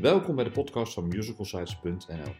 Welkom 0.00 0.34
bij 0.34 0.44
de 0.44 0.50
podcast 0.50 0.92
van 0.92 1.08
musicalsites.nl. 1.08 2.34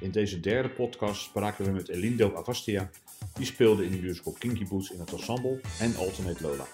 In 0.00 0.10
deze 0.10 0.40
derde 0.40 0.68
podcast 0.68 1.22
spraken 1.22 1.64
we 1.64 1.70
met 1.70 1.88
Elindo 1.88 2.34
Avastia, 2.34 2.90
die 3.34 3.46
speelde 3.46 3.84
in 3.84 3.90
de 3.90 3.96
musical 3.96 4.32
Kinky 4.38 4.66
Boots 4.68 4.90
in 4.90 5.00
het 5.00 5.12
ensemble 5.12 5.60
en 5.80 5.96
Alternate 5.96 6.42
Lola. 6.42 6.64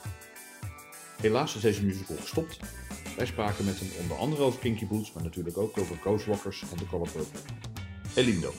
Helaas 1.20 1.54
is 1.54 1.60
deze 1.60 1.84
musical 1.84 2.16
gestopt. 2.16 2.58
Wij 3.16 3.26
spraken 3.26 3.64
met 3.64 3.78
hem 3.78 3.88
onder 4.00 4.16
andere 4.16 4.42
over 4.42 4.60
Kinky 4.60 4.86
Boots, 4.86 5.12
maar 5.12 5.22
natuurlijk 5.22 5.58
ook 5.58 5.78
over 5.78 5.96
Ghostwalkers 5.96 6.62
en 6.70 6.76
de 6.76 6.86
Color 6.86 7.10
Purple. 7.10 7.40
Elindo. 8.14 8.52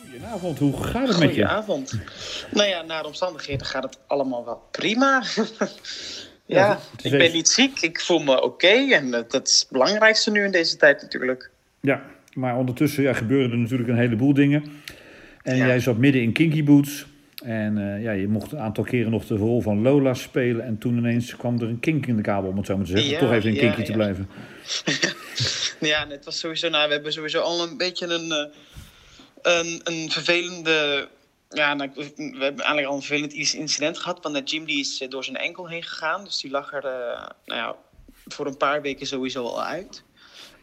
Goedenavond, 0.00 0.58
hoe 0.58 0.82
gaat 0.82 1.08
het 1.08 1.18
met 1.18 1.34
je? 1.34 1.40
Goedenavond. 1.40 1.98
Nou 2.52 2.68
ja, 2.68 2.82
naar 2.82 3.02
de 3.02 3.08
omstandigheden 3.08 3.66
gaat 3.66 3.82
het 3.82 3.98
allemaal 4.06 4.44
wel 4.44 4.62
prima. 4.70 5.22
ja, 6.54 6.78
ik 7.02 7.10
ben 7.10 7.32
niet 7.32 7.48
ziek, 7.48 7.80
ik 7.80 8.00
voel 8.00 8.18
me 8.18 8.42
oké 8.42 8.92
en 8.92 9.10
dat 9.10 9.48
is 9.48 9.60
het 9.60 9.68
belangrijkste 9.70 10.30
nu 10.30 10.44
in 10.44 10.50
deze 10.52 10.76
tijd 10.76 11.02
natuurlijk. 11.02 11.50
Ja, 11.80 12.02
maar 12.32 12.56
ondertussen 12.56 13.02
ja, 13.02 13.12
gebeuren 13.12 13.50
er 13.50 13.58
natuurlijk 13.58 13.88
een 13.88 13.96
heleboel 13.98 14.34
dingen. 14.34 14.64
En 15.42 15.56
Ja. 15.56 15.66
jij 15.66 15.80
zat 15.80 15.96
midden 15.96 16.22
in 16.22 16.32
Kinky 16.32 16.64
Boots. 16.64 17.06
En 17.44 17.78
eh, 17.94 18.02
ja, 18.02 18.10
je 18.12 18.28
mocht 18.28 18.52
een 18.52 18.58
aantal 18.58 18.84
keren 18.84 19.10
nog 19.10 19.26
de 19.26 19.36
rol 19.36 19.60
van 19.60 19.82
Lola 19.82 20.14
spelen. 20.14 20.64
En 20.64 20.78
toen 20.78 20.96
ineens 20.96 21.36
kwam 21.36 21.60
er 21.60 21.68
een 21.68 21.80
kink 21.80 22.06
in 22.06 22.16
de 22.16 22.22
kabel, 22.22 22.50
om 22.50 22.56
het 22.56 22.66
zo 22.66 22.76
maar 22.76 22.86
te 22.86 22.90
zeggen. 22.90 23.10
Ja, 23.10 23.18
Toch 23.18 23.32
even 23.32 23.48
in 23.48 23.54
ja, 23.54 23.60
Kinky 23.60 23.82
te 23.82 23.90
ja. 23.90 23.96
blijven. 23.96 24.28
Ja, 25.80 26.02
en 26.02 26.10
het 26.10 26.24
was 26.24 26.38
sowieso, 26.38 26.68
nou, 26.68 26.86
we 26.86 26.92
hebben 26.94 27.12
sowieso 27.12 27.40
al 27.40 27.62
een 27.68 27.76
beetje 27.76 28.06
een, 28.06 28.32
eh, 28.32 29.58
een, 29.58 29.80
een 29.84 30.10
vervelende. 30.10 31.08
Ja, 31.52 31.74
nou, 31.74 31.90
we 31.94 32.02
hebben 32.16 32.40
eigenlijk 32.64 32.86
al 32.86 32.94
een 32.94 33.02
vervelend 33.02 33.32
incident 33.54 33.98
gehad. 33.98 34.22
Want 34.22 34.34
de 34.34 34.42
Jim 34.42 34.64
die 34.64 34.80
is 34.80 35.00
eh, 35.00 35.08
door 35.08 35.24
zijn 35.24 35.36
enkel 35.36 35.68
heen 35.68 35.82
gegaan. 35.82 36.24
Dus 36.24 36.40
die 36.40 36.50
lag 36.50 36.72
er 36.72 36.84
eh, 36.84 37.28
nou 37.44 37.60
ja, 37.60 37.76
voor 38.26 38.46
een 38.46 38.56
paar 38.56 38.82
weken 38.82 39.06
sowieso 39.06 39.44
al 39.44 39.62
uit. 39.64 40.02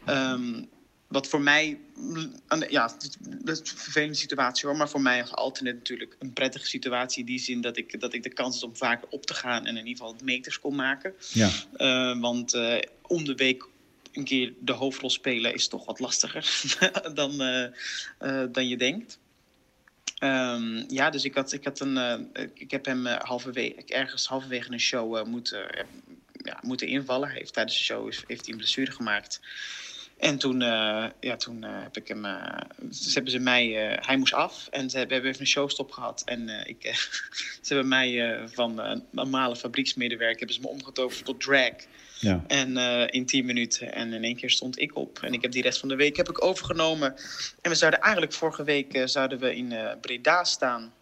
Ehm, 0.06 0.62
wat 1.08 1.26
voor 1.28 1.40
mij, 1.40 1.78
ja, 2.68 2.90
het 2.92 3.02
is- 3.02 3.16
dat 3.20 3.60
is 3.62 3.70
een 3.70 3.78
vervelende 3.78 4.14
situatie 4.14 4.68
hoor. 4.68 4.76
Maar 4.76 4.88
voor 4.88 5.00
mij 5.00 5.20
als 5.20 5.32
alternate 5.32 5.76
natuurlijk 5.76 6.16
een 6.18 6.32
prettige 6.32 6.66
situatie. 6.66 7.20
In 7.20 7.26
die 7.26 7.38
zin 7.38 7.60
dat 7.60 7.76
ik, 7.76 8.00
dat 8.00 8.12
ik 8.12 8.22
de 8.22 8.32
kans 8.32 8.60
had 8.60 8.70
om 8.70 8.76
vaker 8.76 9.08
op 9.10 9.26
te 9.26 9.34
gaan. 9.34 9.66
En 9.66 9.76
in 9.76 9.86
ieder 9.86 10.04
geval 10.06 10.20
meters 10.24 10.60
kon 10.60 10.74
maken. 10.74 11.14
Ja, 11.32 11.50
Eh, 11.76 12.20
want 12.20 12.54
eh, 12.54 12.78
om 13.02 13.24
de 13.24 13.34
week 13.34 13.64
een 14.12 14.24
keer 14.24 14.52
de 14.60 14.72
hoofdrol 14.72 15.10
spelen 15.10 15.54
is 15.54 15.68
toch 15.68 15.84
wat 15.86 16.00
lastiger 16.00 16.50
dan, 17.14 17.36
dan 18.52 18.68
je 18.68 18.76
denkt. 18.76 19.18
Ehm, 20.18 20.84
ja, 20.88 21.10
dus 21.10 21.24
ik, 21.24 21.34
had, 21.34 21.52
ik, 21.52 21.64
had 21.64 21.80
een, 21.80 21.96
eh, 21.96 22.44
ik 22.54 22.70
heb 22.70 22.84
hem 22.84 23.06
eh, 23.06 23.18
halverwege, 23.18 23.82
ergens 23.86 24.26
halverwege 24.26 24.72
een 24.72 24.80
show 24.80 25.16
eh, 25.16 25.24
moeten, 25.24 25.86
ja, 26.32 26.58
moeten 26.62 26.86
invallen. 26.86 27.28
Heeft, 27.28 27.52
tijdens 27.52 27.76
de 27.76 27.84
show 27.84 28.12
heeft 28.26 28.44
hij 28.44 28.52
een 28.52 28.56
blessure 28.56 28.90
gemaakt. 28.90 29.40
En 30.18 30.38
toen, 30.38 30.60
ja, 31.20 31.36
toen 31.38 31.62
heb 31.62 31.96
ik 31.96 32.08
hem. 32.08 32.22
ze 32.92 33.12
hebben 33.12 33.32
ze 33.32 33.38
mij. 33.38 33.68
hij 34.00 34.16
moest 34.16 34.32
af 34.32 34.68
en 34.70 34.90
ze 34.90 34.98
hebben, 34.98 35.08
we 35.08 35.14
hebben 35.14 35.30
even 35.30 35.40
een 35.40 35.46
showstop 35.46 35.90
gehad. 35.90 36.22
En 36.24 36.66
ik, 36.68 36.82
ze 37.62 37.74
hebben 37.74 37.88
mij 37.88 38.40
van 38.48 38.78
een 38.78 39.04
normale 39.10 39.56
fabrieksmedewerker 39.56 40.38
hebben 40.38 40.54
ze 40.54 40.60
me 40.60 40.68
omgetoverd 40.68 41.24
tot 41.24 41.40
drag. 41.40 41.74
Ja. 42.20 42.44
En 42.46 42.76
eh, 42.76 43.06
in 43.10 43.26
10 43.26 43.44
minuten. 43.44 43.94
En 43.94 44.12
in 44.12 44.24
één 44.24 44.36
keer 44.36 44.50
stond 44.50 44.78
ik 44.78 44.96
op. 44.96 45.18
En 45.22 45.32
ik 45.32 45.42
heb 45.42 45.52
die 45.52 45.62
rest 45.62 45.78
van 45.78 45.88
de 45.88 45.96
week 45.96 46.16
heb 46.16 46.28
ik 46.28 46.44
overgenomen. 46.44 47.14
En 47.60 47.70
we 47.70 47.76
zouden 47.76 48.00
eigenlijk 48.00 48.32
vorige 48.32 48.64
week 48.64 48.94
eh, 48.94 49.06
zouden 49.06 49.38
we 49.38 49.56
in 49.56 49.72
eh, 49.72 49.92
Breda 50.00 50.44
staan. 50.44 50.92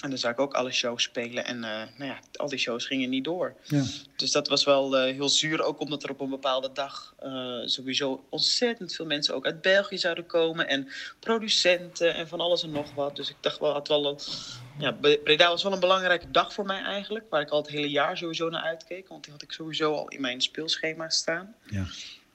En 0.00 0.10
dan 0.10 0.18
zou 0.18 0.32
ik 0.32 0.40
ook 0.40 0.54
alle 0.54 0.72
shows 0.72 1.02
spelen. 1.02 1.44
En 1.44 1.60
nou 1.60 2.04
ja, 2.04 2.18
al 2.32 2.48
die 2.48 2.58
shows 2.58 2.86
gingen 2.86 3.10
niet 3.10 3.24
door. 3.24 3.56
ja. 3.62 3.84
Dus 4.16 4.32
dat 4.32 4.48
was 4.48 4.64
wel 4.64 4.94
heel 5.02 5.28
zuur. 5.28 5.62
Ook 5.62 5.80
omdat 5.80 6.02
er 6.02 6.10
op 6.10 6.20
een 6.20 6.30
bepaalde 6.30 6.70
dag 6.72 7.14
sowieso 7.64 8.26
ontzettend 8.30 8.94
veel 8.94 9.06
mensen 9.06 9.34
ook 9.34 9.46
uit 9.46 9.62
België 9.62 9.98
zouden 9.98 10.26
komen. 10.26 10.68
En 10.68 10.88
producenten 11.20 12.14
en 12.14 12.28
van 12.28 12.40
alles 12.40 12.62
en 12.62 12.70
nog 12.70 12.94
wat. 12.94 13.16
Dus 13.16 13.30
ik 13.30 13.36
dacht 13.40 13.58
wel, 13.58 13.72
had 13.72 13.88
wel 13.88 14.18
ja, 14.78 14.92
Bre- 14.92 15.18
Breda 15.24 15.48
was 15.48 15.62
wel 15.62 15.72
een 15.72 15.80
belangrijke 15.80 16.30
dag 16.30 16.52
voor 16.52 16.64
mij 16.66 16.82
eigenlijk. 16.82 17.24
Waar 17.30 17.40
ik 17.40 17.50
al 17.50 17.62
het 17.62 17.70
hele 17.70 17.90
jaar 17.90 18.16
sowieso 18.16 18.48
naar 18.48 18.62
uitkeek. 18.62 19.08
Want 19.08 19.24
die 19.24 19.32
had 19.32 19.42
ik 19.42 19.52
sowieso 19.52 19.92
al 19.92 20.08
in 20.08 20.20
mijn 20.20 20.40
speelschema 20.40 21.08
staan. 21.08 21.54
Ja. 21.70 21.84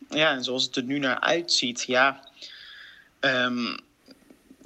Ja, 0.09 0.31
en 0.31 0.44
zoals 0.44 0.63
het 0.63 0.75
er 0.75 0.83
nu 0.83 1.00
naar 1.00 1.19
uitziet, 1.19 1.83
ja. 1.88 2.29
ehm, 3.19 3.77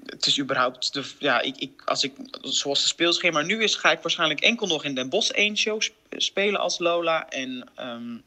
het 0.05 0.25
is 0.25 0.39
überhaupt, 0.39 0.93
de, 0.93 1.03
ja, 1.19 1.41
ik, 1.41 1.57
ik, 1.57 1.81
als 1.85 2.03
ik, 2.03 2.13
zoals 2.41 2.79
het 2.79 2.87
speelschema 2.87 3.41
nu 3.41 3.63
is, 3.63 3.75
ga 3.75 3.91
ik 3.91 3.99
waarschijnlijk 4.01 4.39
enkel 4.39 4.67
nog 4.67 4.83
in 4.83 4.95
Den 4.95 5.09
Bosch 5.09 5.29
één 5.29 5.57
show 5.57 5.81
sp- 5.81 5.93
spelen 6.09 6.59
als 6.59 6.79
Lola. 6.79 7.29
En, 7.29 7.69
ehm, 7.75 8.17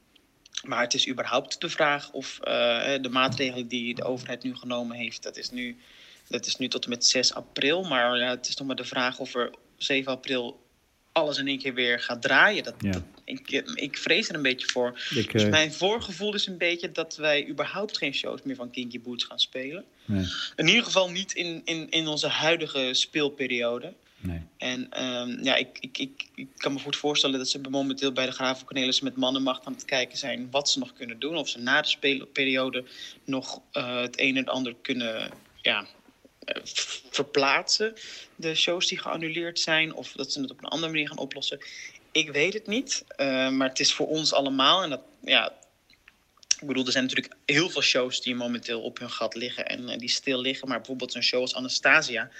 maar 0.63 0.81
het 0.81 0.95
is 0.95 1.09
überhaupt 1.09 1.61
de 1.61 1.69
vraag 1.69 2.11
of 2.13 2.39
eh, 2.41 2.53
de 3.01 3.09
maatregelen 3.11 3.69
die 3.69 3.95
de 3.95 4.05
overheid 4.05 4.43
nu 4.43 4.57
genomen 4.57 4.97
heeft, 4.97 5.23
dat 5.23 5.37
is 5.37 5.51
nu, 5.51 5.77
dat 6.29 6.47
is 6.47 6.57
nu 6.57 6.69
tot 6.69 6.85
en 6.85 6.91
met 6.91 7.07
6 7.07 7.35
april. 7.35 7.83
Maar 7.83 8.19
ja, 8.19 8.31
het 8.31 8.49
is 8.49 8.57
nog 8.57 8.67
maar 8.67 8.77
de 8.77 8.85
vraag 8.85 9.19
of 9.19 9.35
er 9.35 9.51
7 9.77 10.13
april 10.13 10.65
alles 11.13 11.39
in 11.39 11.47
één 11.49 11.59
keer 11.59 11.75
weer 11.75 12.01
gaat 12.01 12.23
draaien. 12.23 12.63
Dat, 12.65 12.75
Ja. 12.81 12.91
dat- 12.93 13.03
ik, 13.25 13.51
ik 13.75 13.99
vrees 13.99 14.29
er 14.29 14.35
een 14.35 14.43
beetje 14.43 14.67
voor. 14.69 15.01
Ik, 15.15 15.33
Dus 15.33 15.43
eh, 15.43 15.51
mijn 15.51 15.73
voorgevoel 15.73 16.35
is 16.35 16.47
een 16.47 16.59
beetje 16.59 16.93
dat 16.93 17.17
wij 17.17 17.49
überhaupt 17.49 17.97
geen 17.99 18.15
shows 18.15 18.43
meer 18.43 18.57
van 18.57 18.71
Kinky 18.71 19.01
Boots 19.01 19.25
gaan 19.25 19.39
spelen. 19.41 19.85
nee, 20.05 20.25
In 20.57 20.69
ieder 20.69 20.85
geval 20.85 21.11
niet 21.11 21.33
in, 21.33 21.63
in, 21.65 21.91
in 21.91 22.07
onze 22.07 22.29
huidige 22.29 22.89
speelperiode. 22.95 23.93
nee. 24.17 24.41
En 24.59 24.91
ehm, 24.91 25.45
ja, 25.45 25.55
ik, 25.55 25.69
ik, 25.81 25.99
ik, 25.99 26.29
ik 26.35 26.49
kan 26.57 26.73
me 26.73 26.79
goed 26.79 26.97
voorstellen 26.97 27.39
dat 27.39 27.49
ze 27.49 27.61
momenteel 27.71 28.13
bij 28.13 28.27
de 28.27 28.33
Graven 28.33 28.67
Cornelis 28.67 29.01
met 29.01 29.17
mannenmacht 29.17 29.67
aan 29.67 29.73
het 29.73 29.85
kijken 29.85 30.19
zijn 30.19 30.49
wat 30.51 30.71
ze 30.71 30.79
nog 30.79 30.93
kunnen 30.93 31.19
doen. 31.19 31.37
Of 31.37 31.49
ze 31.49 31.59
na 31.59 31.81
de 31.83 31.89
speelperiode 31.89 32.85
nog 33.25 33.61
eh, 33.73 34.01
het 34.01 34.21
een 34.21 34.29
en 34.29 34.37
het 34.37 34.49
ander 34.49 34.75
kunnen 34.83 35.31
ja, 35.63 35.87
verplaatsen. 37.11 37.95
De 38.37 38.55
shows 38.55 38.87
die 38.87 38.99
geannuleerd 38.99 39.61
zijn. 39.61 39.95
Of 39.95 40.13
dat 40.13 40.33
ze 40.33 40.41
het 40.41 40.51
op 40.51 40.59
een 40.59 40.69
andere 40.69 40.93
manier 40.93 41.09
gaan 41.09 41.19
oplossen. 41.19 41.59
Ik 42.13 42.31
weet 42.31 42.53
het 42.53 42.67
niet. 42.67 43.05
eh, 43.17 43.51
maar 43.51 43.69
het 43.69 43.81
is 43.81 43.95
voor 43.95 44.07
ons 44.07 44.33
allemaal. 44.33 44.83
En 44.83 44.91
dat, 44.91 45.01
ja, 45.21 45.53
ik 46.61 46.67
bedoel, 46.67 46.87
er 46.87 46.93
zijn 46.93 47.05
natuurlijk 47.05 47.35
heel 47.45 47.71
veel 47.71 47.83
shows 47.83 48.21
die 48.21 48.35
momenteel 48.35 48.83
op 48.83 48.99
hun 48.99 49.11
gat 49.11 49.35
liggen 49.35 49.67
en 49.67 49.89
eh, 49.89 49.99
die 49.99 50.09
stil 50.09 50.41
liggen. 50.41 50.69
Maar 50.69 50.77
bijvoorbeeld 50.77 51.13
zo'n 51.13 51.23
show 51.23 51.41
als 51.41 51.55
Anastasia, 51.55 52.31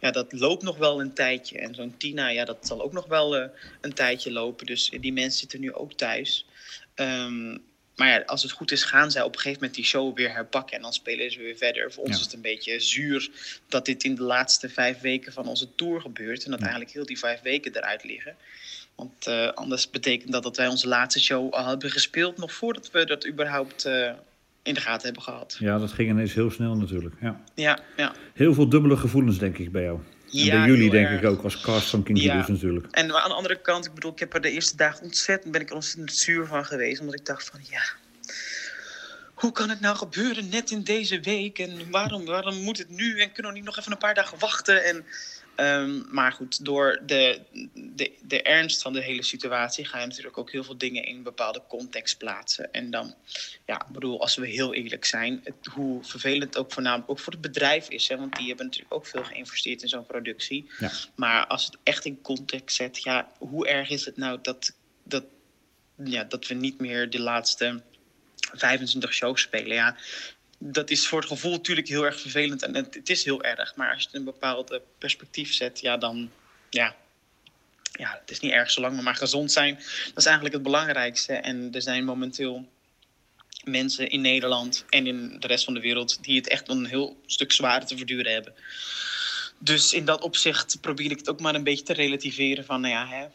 ja, 0.00 0.10
dat 0.10 0.32
loopt 0.32 0.62
nog 0.62 0.76
wel 0.76 1.00
een 1.00 1.14
tijdje. 1.14 1.58
En 1.58 1.74
zo'n 1.74 1.96
Tina, 1.96 2.28
ja, 2.28 2.44
dat 2.44 2.66
zal 2.66 2.82
ook 2.82 2.92
nog 2.92 3.06
wel 3.06 3.36
eh, 3.36 3.48
een 3.80 3.92
tijdje 3.92 4.32
lopen. 4.32 4.66
Dus 4.66 4.90
die 5.00 5.12
mensen 5.12 5.38
zitten 5.40 5.60
nu 5.60 5.72
ook 5.72 5.92
thuis. 5.92 6.46
Ehm, 6.94 7.56
maar 7.96 8.08
ja, 8.08 8.22
als 8.26 8.42
het 8.42 8.52
goed 8.52 8.72
is, 8.72 8.84
gaan 8.84 9.10
zij 9.10 9.22
op 9.22 9.28
een 9.34 9.38
gegeven 9.40 9.58
moment 9.58 9.74
die 9.74 9.84
show 9.84 10.16
weer 10.16 10.32
herpakken. 10.32 10.76
En 10.76 10.82
dan 10.82 10.92
spelen 10.92 11.30
ze 11.30 11.38
weer 11.38 11.56
verder. 11.56 11.92
Voor 11.92 12.02
ons 12.04 12.12
Ja. 12.12 12.18
is 12.18 12.24
het 12.24 12.34
een 12.34 12.40
beetje 12.40 12.80
zuur 12.80 13.30
dat 13.68 13.84
dit 13.84 14.04
in 14.04 14.14
de 14.14 14.22
laatste 14.22 14.68
vijf 14.68 15.00
weken 15.00 15.32
van 15.32 15.46
onze 15.46 15.74
tour 15.74 16.00
gebeurt. 16.00 16.44
En 16.44 16.50
dat 16.50 16.60
eigenlijk 16.60 16.90
heel 16.90 17.06
die 17.06 17.18
vijf 17.18 17.40
weken 17.40 17.76
eruit 17.76 18.04
liggen. 18.04 18.36
Want 18.94 19.26
eh, 19.26 19.48
anders 19.48 19.90
betekent 19.90 20.32
dat 20.32 20.42
dat 20.42 20.56
wij 20.56 20.66
onze 20.66 20.88
laatste 20.88 21.20
show 21.20 21.52
al 21.52 21.66
hebben 21.66 21.90
gespeeld. 21.90 22.36
nog 22.36 22.52
voordat 22.52 22.90
we 22.90 23.04
dat 23.04 23.26
überhaupt 23.26 23.84
eh, 23.84 24.12
in 24.62 24.74
de 24.74 24.80
gaten 24.80 25.04
hebben 25.04 25.22
gehad. 25.22 25.56
Ja, 25.58 25.78
dat 25.78 25.92
ging 25.92 26.10
ineens 26.10 26.34
heel 26.34 26.50
snel 26.50 26.74
natuurlijk. 26.76 27.14
Ja. 27.20 27.40
Ja, 27.54 27.78
ja. 27.96 28.14
Heel 28.34 28.54
veel 28.54 28.68
dubbele 28.68 28.96
gevoelens 28.96 29.38
denk 29.38 29.58
ik 29.58 29.72
bij 29.72 29.82
jou. 29.82 29.98
En 30.32 30.38
Ja, 30.44 30.58
bij 30.58 30.66
jullie 30.66 30.90
denk 30.90 31.06
erg. 31.08 31.20
ik 31.20 31.28
ook 31.28 31.42
als 31.42 31.60
cast 31.60 31.90
van 31.90 32.02
Kinky 32.02 32.22
Ja. 32.22 32.44
Natuurlijk. 32.48 32.86
En 32.90 33.02
aan 33.14 33.28
de 33.28 33.34
andere 33.34 33.60
kant, 33.60 33.86
ik 33.86 33.94
bedoel, 33.94 34.12
ik 34.12 34.18
heb 34.18 34.34
er 34.34 34.40
de 34.40 34.50
eerste 34.50 34.76
dagen 34.76 35.02
ontzettend, 35.02 35.52
ben 35.52 35.60
ik 35.60 35.68
er 35.68 35.74
ontzettend 35.74 36.12
zuur 36.16 36.46
van 36.46 36.64
geweest. 36.64 37.00
Omdat 37.00 37.14
ik 37.14 37.26
dacht 37.26 37.48
van, 37.50 37.60
ja, 37.70 37.82
hoe 39.34 39.52
kan 39.52 39.68
het 39.68 39.80
nou 39.80 39.96
gebeuren 39.96 40.48
net 40.48 40.70
in 40.70 40.82
deze 40.82 41.20
week? 41.20 41.58
En 41.58 41.90
waarom, 41.90 42.24
waarom 42.24 42.56
moet 42.62 42.78
het 42.78 42.88
nu? 42.88 43.20
En 43.20 43.32
kunnen 43.32 43.52
we 43.52 43.58
niet 43.58 43.66
nog 43.66 43.78
even 43.78 43.92
een 43.92 43.98
paar 43.98 44.14
dagen 44.14 44.38
wachten? 44.38 44.84
En, 44.84 45.04
ehm, 45.56 46.14
maar 46.14 46.32
goed, 46.32 46.64
door 46.64 47.02
de, 47.06 47.40
de, 47.74 48.12
de 48.22 48.42
ernst 48.42 48.82
van 48.82 48.92
de 48.92 49.02
hele 49.02 49.22
situatie 49.22 49.84
ga 49.84 50.00
je 50.00 50.06
natuurlijk 50.06 50.38
ook 50.38 50.50
heel 50.52 50.64
veel 50.64 50.78
dingen 50.78 51.04
in 51.04 51.16
een 51.16 51.22
bepaalde 51.22 51.62
context 51.68 52.18
plaatsen. 52.18 52.72
En 52.72 52.90
dan, 52.90 53.14
ja, 53.66 53.74
ik 53.86 53.92
bedoel, 53.92 54.20
als 54.20 54.36
we 54.36 54.48
heel 54.48 54.74
eerlijk 54.74 55.04
zijn, 55.04 55.40
het, 55.44 55.66
hoe 55.66 56.04
vervelend 56.04 56.44
het 56.44 56.56
ook 56.56 56.72
voornamelijk 56.72 57.10
ook 57.10 57.18
voor 57.18 57.32
het 57.32 57.42
bedrijf 57.42 57.88
is. 57.88 58.08
Hè, 58.08 58.16
want 58.16 58.36
die 58.36 58.46
hebben 58.46 58.66
natuurlijk 58.66 58.94
ook 58.94 59.06
veel 59.06 59.24
geïnvesteerd 59.24 59.82
in 59.82 59.88
zo'n 59.88 60.06
productie. 60.06 60.70
Ja. 60.78 60.90
Maar 61.14 61.46
als 61.46 61.64
het 61.64 61.76
echt 61.82 62.04
in 62.04 62.20
context 62.20 62.76
zet, 62.76 63.02
ja, 63.02 63.32
hoe 63.38 63.68
erg 63.68 63.90
is 63.90 64.04
het 64.04 64.16
nou 64.16 64.38
dat, 64.42 64.72
dat, 65.02 65.24
ja, 66.04 66.24
dat 66.24 66.46
we 66.46 66.54
niet 66.54 66.80
meer 66.80 67.10
de 67.10 67.20
laatste 67.20 67.82
25 68.52 69.12
shows 69.12 69.40
spelen? 69.40 69.74
Ja, 69.74 69.96
dat 70.58 70.90
is 70.90 71.06
voor 71.06 71.20
het 71.20 71.28
gevoel 71.28 71.50
natuurlijk 71.50 71.88
heel 71.88 72.04
erg 72.04 72.20
vervelend 72.20 72.62
en 72.62 72.74
het, 72.74 73.08
is 73.08 73.24
heel 73.24 73.42
erg. 73.42 73.76
Maar 73.76 73.90
als 73.90 73.98
je 73.98 74.04
het 74.04 74.14
in 74.14 74.18
een 74.18 74.32
bepaald 74.32 74.80
perspectief 74.98 75.54
zet, 75.54 75.80
ja, 75.80 75.96
dan, 75.96 76.30
ja, 76.70 76.96
ja, 77.92 78.18
het 78.20 78.30
is 78.30 78.40
niet 78.40 78.52
erg 78.52 78.70
zolang 78.70 78.96
we 78.96 79.02
maar 79.02 79.14
gezond 79.14 79.52
zijn. 79.52 79.74
Dat 79.74 80.16
is 80.16 80.24
eigenlijk 80.24 80.54
het 80.54 80.64
belangrijkste. 80.64 81.32
En 81.32 81.68
er 81.72 81.82
zijn 81.82 82.04
momenteel 82.04 82.68
mensen 83.64 84.08
in 84.08 84.20
Nederland 84.20 84.84
en 84.88 85.06
in 85.06 85.36
de 85.40 85.46
rest 85.46 85.64
van 85.64 85.74
de 85.74 85.80
wereld 85.80 86.24
die 86.24 86.36
het 86.36 86.48
echt 86.48 86.68
een 86.68 86.86
heel 86.86 87.20
stuk 87.26 87.52
zwaarder 87.52 87.88
te 87.88 87.96
verduren 87.96 88.32
hebben. 88.32 88.54
Dus 89.58 89.92
in 89.92 90.04
dat 90.04 90.22
opzicht 90.22 90.80
probeer 90.80 91.10
ik 91.10 91.18
het 91.18 91.28
ook 91.28 91.40
maar 91.40 91.54
een 91.54 91.64
beetje 91.64 91.84
te 91.84 91.92
relativeren 91.92 92.64
van, 92.64 92.80
nou 92.80 92.94
ja, 92.94 93.06
hè, 93.08 93.26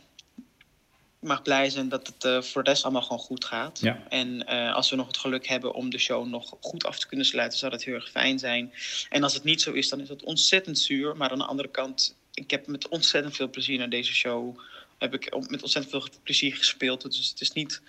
mag 1.21 1.41
blij 1.41 1.69
zijn 1.69 1.89
dat 1.89 2.07
het 2.07 2.23
uh, 2.25 2.41
voor 2.41 2.63
de 2.63 2.69
rest 2.69 2.83
allemaal 2.83 3.01
gewoon 3.01 3.19
goed 3.19 3.45
gaat. 3.45 3.79
Ja. 3.79 4.03
En 4.09 4.45
uh, 4.49 4.73
als 4.73 4.89
we 4.89 4.95
nog 4.95 5.07
het 5.07 5.17
geluk 5.17 5.47
hebben 5.47 5.73
om 5.73 5.89
de 5.89 5.97
show 5.97 6.27
nog 6.27 6.55
goed 6.59 6.85
af 6.85 6.99
te 6.99 7.07
kunnen 7.07 7.25
sluiten, 7.25 7.59
zou 7.59 7.71
dat 7.71 7.83
heel 7.83 7.93
erg 7.93 8.09
fijn 8.09 8.39
zijn. 8.39 8.73
En 9.09 9.23
als 9.23 9.33
het 9.33 9.43
niet 9.43 9.61
zo 9.61 9.71
is, 9.71 9.89
dan 9.89 9.99
is 9.99 10.07
dat 10.07 10.23
ontzettend 10.23 10.79
zuur. 10.79 11.17
Maar 11.17 11.29
aan 11.29 11.37
de 11.37 11.45
andere 11.45 11.69
kant, 11.69 12.15
ik 12.33 12.51
heb 12.51 12.67
met 12.67 12.87
ontzettend 12.87 13.35
veel 13.35 13.49
plezier 13.49 13.77
naar 13.77 13.89
deze 13.89 14.13
show. 14.13 14.59
Heb 14.97 15.13
ik 15.13 15.49
met 15.49 15.61
ontzettend 15.61 15.89
veel 15.89 16.19
plezier 16.23 16.55
gespeeld. 16.55 17.01
Dus 17.01 17.29
het 17.29 17.41
is 17.41 17.51
niet. 17.51 17.81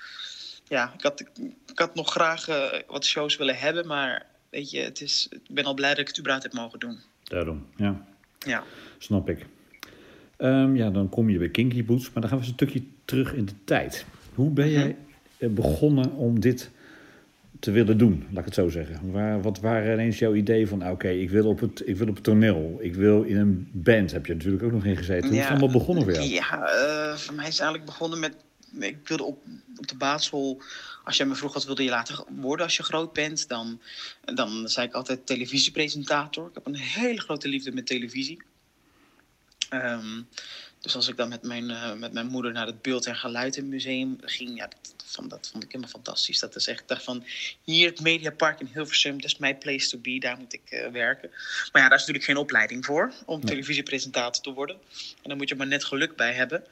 Ja, 0.69 0.93
ik 0.96 1.02
had, 1.02 1.20
ik 1.67 1.79
had 1.79 1.94
nog 1.94 2.11
graag 2.11 2.49
uh, 2.49 2.64
wat 2.87 3.05
shows 3.05 3.37
willen 3.37 3.58
hebben, 3.58 3.87
maar 3.87 4.26
weet 4.50 4.70
je, 4.70 4.81
het 4.81 5.00
is, 5.00 5.26
ik 5.31 5.55
ben 5.55 5.64
al 5.64 5.75
blij 5.75 5.90
dat 5.90 5.99
ik 5.99 6.08
het 6.08 6.19
überhaupt 6.19 6.44
heb 6.44 6.55
mogen 6.55 6.79
doen. 6.79 7.00
Daarom, 7.23 7.67
ja. 7.76 8.06
Ja. 8.38 8.64
Snap 8.99 9.29
ik. 9.29 9.46
Um, 10.38 10.76
ja, 10.76 10.90
dan 10.90 11.08
kom 11.08 11.31
je 11.31 11.38
bij 11.38 11.49
Kinky 11.49 11.84
Boots, 11.84 12.05
maar 12.05 12.20
dan 12.20 12.31
gaan 12.31 12.38
we 12.38 12.44
eens 12.44 12.52
een 12.61 12.69
stukje 12.69 12.82
terug 13.05 13.35
in 13.35 13.45
de 13.45 13.55
tijd. 13.65 14.05
Hoe 14.35 14.51
ben 14.51 14.71
jij 14.71 14.97
begonnen 15.39 16.13
om 16.13 16.41
dit 16.41 16.71
te 17.63 17.71
willen 17.71 17.99
doen, 17.99 18.27
laat 18.31 18.39
ik 18.39 18.45
het 18.45 18.55
zo 18.55 18.69
zeggen? 18.69 19.13
Waar, 19.13 19.43
wat 19.43 19.61
waren 19.61 19.93
ineens 19.93 20.19
jouw 20.19 20.35
ideeën 20.35 20.69
van, 20.69 20.83
oké, 20.83 20.91
okay, 20.91 21.21
ik, 21.21 21.31
wil 21.31 21.47
op 21.47 21.61
het, 21.61 21.83
ik 21.85 21.97
wil 21.97 22.09
op 22.09 22.15
het 22.15 22.25
toneel, 22.25 22.79
ik 22.81 22.95
wil 22.95 23.23
in 23.23 23.37
een 23.37 23.69
band, 23.73 24.13
heb 24.13 24.27
je 24.27 24.35
natuurlijk 24.35 24.63
ook 24.63 24.73
nog 24.73 24.85
in 24.85 24.97
gezeten. 24.97 25.29
Hoe 25.29 25.37
is 25.37 25.43
het 25.43 25.51
allemaal 25.51 25.71
begonnen 25.71 26.05
voor 26.05 26.13
jou? 26.13 26.25
Ja, 26.25 26.59
uh, 27.13 27.17
voor 27.17 27.35
mij 27.35 27.47
is 27.47 27.53
het 27.53 27.61
eigenlijk 27.61 27.85
begonnen 27.85 28.21
met, 28.21 28.35
ik 28.79 29.09
wilde 29.09 29.23
op, 29.23 29.45
op 29.77 29.87
de 29.89 29.97
basisschool, 29.97 30.63
als 31.05 31.17
jij 31.17 31.27
me 31.27 31.35
vroeg 31.35 31.53
wat 31.53 31.65
wilde 31.65 31.85
je 31.85 31.91
later 31.91 32.25
worden 32.41 32.67
als 32.67 32.77
je 32.77 32.83
groot 32.83 33.13
bent, 33.13 33.49
dan, 33.49 33.81
dan 34.35 34.69
zei 34.69 34.87
ik 34.87 34.95
altijd 34.95 35.27
televisiepresentator. 35.27 36.49
Ik 36.49 36.55
heb 36.55 36.67
een 36.67 36.77
hele 36.77 37.21
grote 37.21 37.49
liefde 37.49 37.73
met 37.73 37.87
televisie. 37.87 38.43
Um, 39.71 40.27
dus 40.82 40.94
als 40.94 41.08
ik 41.08 41.17
dan 41.17 41.29
met 41.29 41.43
mijn, 41.43 41.70
uh, 41.70 41.93
met 41.93 42.12
mijn 42.12 42.26
moeder 42.26 42.52
naar 42.52 42.67
het 42.67 42.82
Beeld- 42.82 43.06
en 43.06 43.17
Geluidenmuseum 43.17 44.19
ging, 44.20 44.56
ja, 44.56 44.67
dat, 44.67 44.94
van, 45.06 45.29
dat 45.29 45.49
vond 45.52 45.64
ik 45.64 45.73
helemaal 45.73 45.93
fantastisch. 45.93 46.38
Dat 46.38 46.56
is 46.56 46.67
echt, 46.67 46.81
ik 46.81 46.88
dacht 46.88 47.05
van, 47.05 47.25
hier 47.64 47.88
het 47.88 48.00
Mediapark 48.00 48.61
in 48.61 48.70
Hilversum, 48.73 49.20
dat 49.20 49.31
is 49.31 49.38
mijn 49.38 49.58
place 49.58 49.88
to 49.88 49.99
be, 49.99 50.19
daar 50.19 50.38
moet 50.38 50.52
ik 50.52 50.70
uh, 50.70 50.87
werken. 50.87 51.31
Maar 51.73 51.82
ja, 51.82 51.88
daar 51.88 51.99
is 51.99 52.06
natuurlijk 52.06 52.25
geen 52.25 52.37
opleiding 52.37 52.84
voor, 52.84 53.12
om 53.26 53.38
nee. 53.38 53.49
televisiepresentator 53.49 54.43
te 54.43 54.52
worden. 54.52 54.76
En 54.96 55.23
daar 55.23 55.37
moet 55.37 55.49
je 55.49 55.55
maar 55.55 55.67
net 55.67 55.84
geluk 55.84 56.17
bij 56.17 56.32
hebben. 56.32 56.64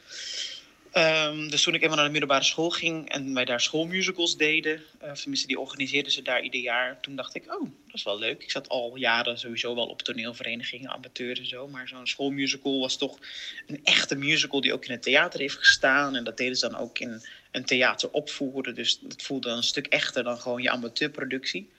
Um, 0.95 1.51
dus 1.51 1.63
toen 1.63 1.75
ik 1.75 1.83
eenmaal 1.83 1.97
naar 1.97 2.07
de 2.07 2.13
middelbare 2.13 2.45
school 2.45 2.71
ging 2.71 3.11
en 3.11 3.35
wij 3.35 3.45
daar 3.45 3.61
schoolmusicals 3.61 4.37
deden, 4.37 4.83
uh, 5.03 5.13
tenminste 5.13 5.47
die 5.47 5.61
organiseerden 5.61 6.13
ze 6.13 6.23
daar 6.23 6.43
ieder 6.43 6.61
jaar, 6.61 7.01
toen 7.01 7.17
dacht 7.17 7.35
ik, 7.35 7.55
oh, 7.61 7.71
dat 7.91 7.99
is 7.99 8.05
wel 8.05 8.19
leuk. 8.19 8.43
Ik 8.43 8.51
zat 8.51 8.69
al 8.69 8.97
jaren 8.97 9.39
sowieso 9.39 9.75
wel 9.75 9.87
op 9.87 10.03
toneelverenigingen, 10.03 10.91
amateurs 10.91 11.39
en 11.39 11.47
zo, 11.47 11.69
maar 11.69 11.89
zo'n 11.89 12.07
schoolmusical 12.07 12.81
was 12.81 12.97
toch 12.97 13.19
een 13.67 13.81
echte 13.85 14.15
musical 14.15 14.61
die 14.61 14.73
ook 14.73 14.85
in 14.85 14.93
het 14.93 15.03
theater 15.03 15.41
heeft 15.41 15.59
gestaan 15.59 16.17
en 16.17 16.25
dat 16.25 16.37
deden 16.37 16.57
ze 16.57 16.69
dan 16.69 16.81
ook 16.81 16.99
in 16.99 17.23
een 17.51 17.65
theater 17.65 18.11
opvoeren, 18.11 18.75
dus 18.75 18.99
dat 19.01 19.23
voelde 19.23 19.51
een 19.51 19.63
stuk 19.63 19.87
echter 19.87 20.25
dan 20.25 20.39
gewoon 20.39 20.63
je 20.63 20.71
amateurproductie. 20.71 21.71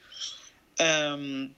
Um, 0.76 1.56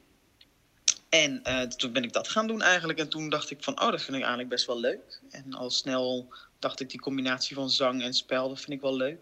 en 1.09 1.41
uh, 1.47 1.61
toen 1.61 1.91
ben 1.91 2.03
ik 2.03 2.13
dat 2.13 2.27
gaan 2.27 2.47
doen 2.47 2.61
eigenlijk. 2.61 2.99
En 2.99 3.09
toen 3.09 3.29
dacht 3.29 3.51
ik 3.51 3.63
van, 3.63 3.81
oh, 3.81 3.91
dat 3.91 4.01
vind 4.01 4.15
ik 4.17 4.21
eigenlijk 4.21 4.49
best 4.49 4.65
wel 4.65 4.79
leuk. 4.79 5.21
En 5.31 5.53
al 5.53 5.69
snel 5.69 6.33
dacht 6.59 6.79
ik, 6.79 6.89
die 6.89 6.99
combinatie 6.99 7.55
van 7.55 7.69
zang 7.69 8.01
en 8.01 8.13
spel, 8.13 8.49
dat 8.49 8.59
vind 8.59 8.71
ik 8.71 8.81
wel 8.81 8.95
leuk. 8.95 9.19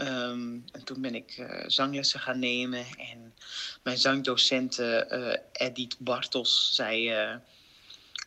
Um, 0.00 0.64
en 0.72 0.84
toen 0.84 1.00
ben 1.00 1.14
ik 1.14 1.36
uh, 1.38 1.62
zanglessen 1.66 2.20
gaan 2.20 2.38
nemen. 2.38 2.86
En 2.98 3.34
mijn 3.82 3.98
zangdocente 3.98 5.06
uh, 5.12 5.66
Edith 5.66 5.96
Bartos 5.98 6.74
zei, 6.74 7.10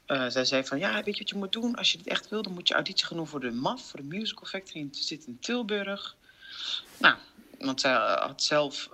uh, 0.07 0.29
zij 0.29 0.45
zei 0.45 0.65
van... 0.65 0.79
Ja, 0.79 1.03
weet 1.03 1.13
je 1.13 1.19
wat 1.19 1.29
je 1.29 1.35
moet 1.35 1.51
doen? 1.51 1.75
Als 1.75 1.91
je 1.91 1.97
dit 1.97 2.07
echt 2.07 2.29
wil, 2.29 2.41
dan 2.41 2.53
moet 2.53 2.67
je 2.67 2.73
auditie 2.73 3.05
gaan 3.05 3.27
voor 3.27 3.39
de 3.39 3.51
MAF, 3.51 3.89
voor 3.89 3.99
de 3.99 4.05
Musical 4.05 4.45
Factory. 4.45 4.81
En 4.81 4.89
zit 4.91 5.25
in 5.25 5.37
Tilburg. 5.39 6.15
Nou, 6.97 7.15
want 7.59 7.81
zij 7.81 7.93
had 8.19 8.43
zelf 8.43 8.89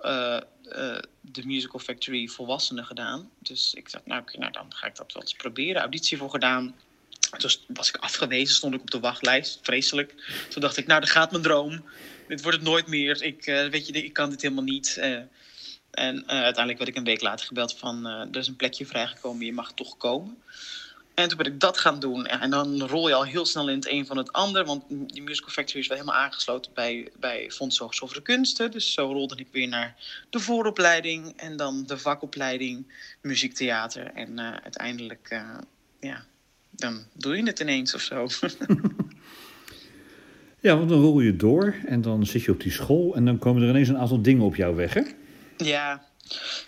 de 1.20 1.42
Musical 1.44 1.80
Factory 1.80 2.26
volwassenen 2.28 2.84
gedaan. 2.84 3.30
Dus 3.38 3.74
ik 3.74 3.92
dacht, 3.92 4.06
nou, 4.06 4.24
nou 4.32 4.52
dan 4.52 4.74
ga 4.74 4.86
ik 4.86 4.96
dat 4.96 5.12
wel 5.12 5.22
eens 5.22 5.34
proberen. 5.34 5.80
Auditie 5.80 6.18
voor 6.18 6.30
gedaan. 6.30 6.74
Toen 7.38 7.50
was 7.66 7.88
ik 7.88 7.96
afgewezen, 7.96 8.54
stond 8.54 8.74
ik 8.74 8.80
op 8.80 8.90
de 8.90 9.00
wachtlijst. 9.00 9.58
Vreselijk. 9.62 10.14
Toen 10.48 10.62
dacht 10.62 10.76
ik, 10.76 10.86
nou, 10.86 11.00
dat 11.00 11.10
gaat 11.10 11.30
mijn 11.30 11.42
droom. 11.42 11.84
Dit 12.28 12.42
wordt 12.42 12.58
het 12.58 12.66
nooit 12.66 12.86
meer. 12.86 13.22
Ik, 13.22 13.46
uh, 13.46 13.68
weet 13.68 13.86
je, 13.86 13.92
ik 13.92 14.12
kan 14.12 14.30
dit 14.30 14.42
helemaal 14.42 14.64
niet. 14.64 14.96
Uh, 14.98 15.18
en 15.90 16.16
uh, 16.16 16.22
uiteindelijk 16.26 16.78
werd 16.78 16.90
ik 16.90 16.96
een 16.96 17.04
week 17.04 17.20
later 17.20 17.46
gebeld 17.46 17.78
van... 17.78 18.06
er 18.06 18.36
is 18.36 18.48
een 18.48 18.56
plekje 18.56 18.86
vrijgekomen, 18.86 19.46
je 19.46 19.52
mag 19.52 19.72
toch 19.72 19.96
komen. 19.96 20.38
En 21.14 21.28
toen 21.28 21.36
ben 21.36 21.46
ik 21.46 21.60
dat 21.60 21.78
gaan 21.78 22.00
doen. 22.00 22.26
En 22.26 22.50
dan 22.50 22.82
rol 22.82 23.08
je 23.08 23.14
al 23.14 23.24
heel 23.24 23.46
snel 23.46 23.68
in 23.68 23.76
het 23.76 23.88
een 23.88 24.06
van 24.06 24.16
het 24.16 24.32
ander. 24.32 24.64
Want 24.64 24.84
die 24.88 25.22
Musical 25.22 25.50
Factory 25.50 25.80
is 25.80 25.86
wel 25.86 25.98
helemaal 25.98 26.20
aangesloten 26.20 26.72
bij, 26.74 27.10
bij 27.18 27.50
Fonds 27.50 27.78
Hogeschool 27.78 28.08
voor 28.08 28.16
de 28.16 28.22
Kunsten. 28.22 28.70
Dus 28.70 28.92
zo 28.92 29.12
rolde 29.12 29.36
ik 29.36 29.48
weer 29.52 29.68
naar 29.68 29.96
de 30.30 30.40
vooropleiding. 30.40 31.32
En 31.36 31.56
dan 31.56 31.86
de 31.86 31.98
vakopleiding 31.98 32.92
muziektheater. 33.20 34.06
En 34.14 34.40
uiteindelijk, 34.62 35.42
ja, 36.00 36.24
dan 36.80 37.04
doe 37.12 37.36
je 37.36 37.42
het 37.42 37.60
ineens 37.60 37.94
of 37.94 38.00
zo. 38.00 38.28
ja, 40.66 40.76
want 40.76 40.88
dan 40.88 41.00
rol 41.00 41.20
je 41.20 41.36
door 41.36 41.74
en 41.86 42.02
dan 42.02 42.26
zit 42.26 42.42
je 42.42 42.50
op 42.50 42.60
die 42.60 42.72
school 42.72 43.14
en 43.14 43.24
dan 43.24 43.38
komen 43.38 43.62
er 43.62 43.68
ineens 43.68 43.88
een 43.88 43.98
aantal 43.98 44.22
dingen 44.22 44.44
op 44.44 44.56
jouw 44.56 44.74
weg, 44.74 44.94
hè? 44.94 45.02
Ja, 45.56 46.04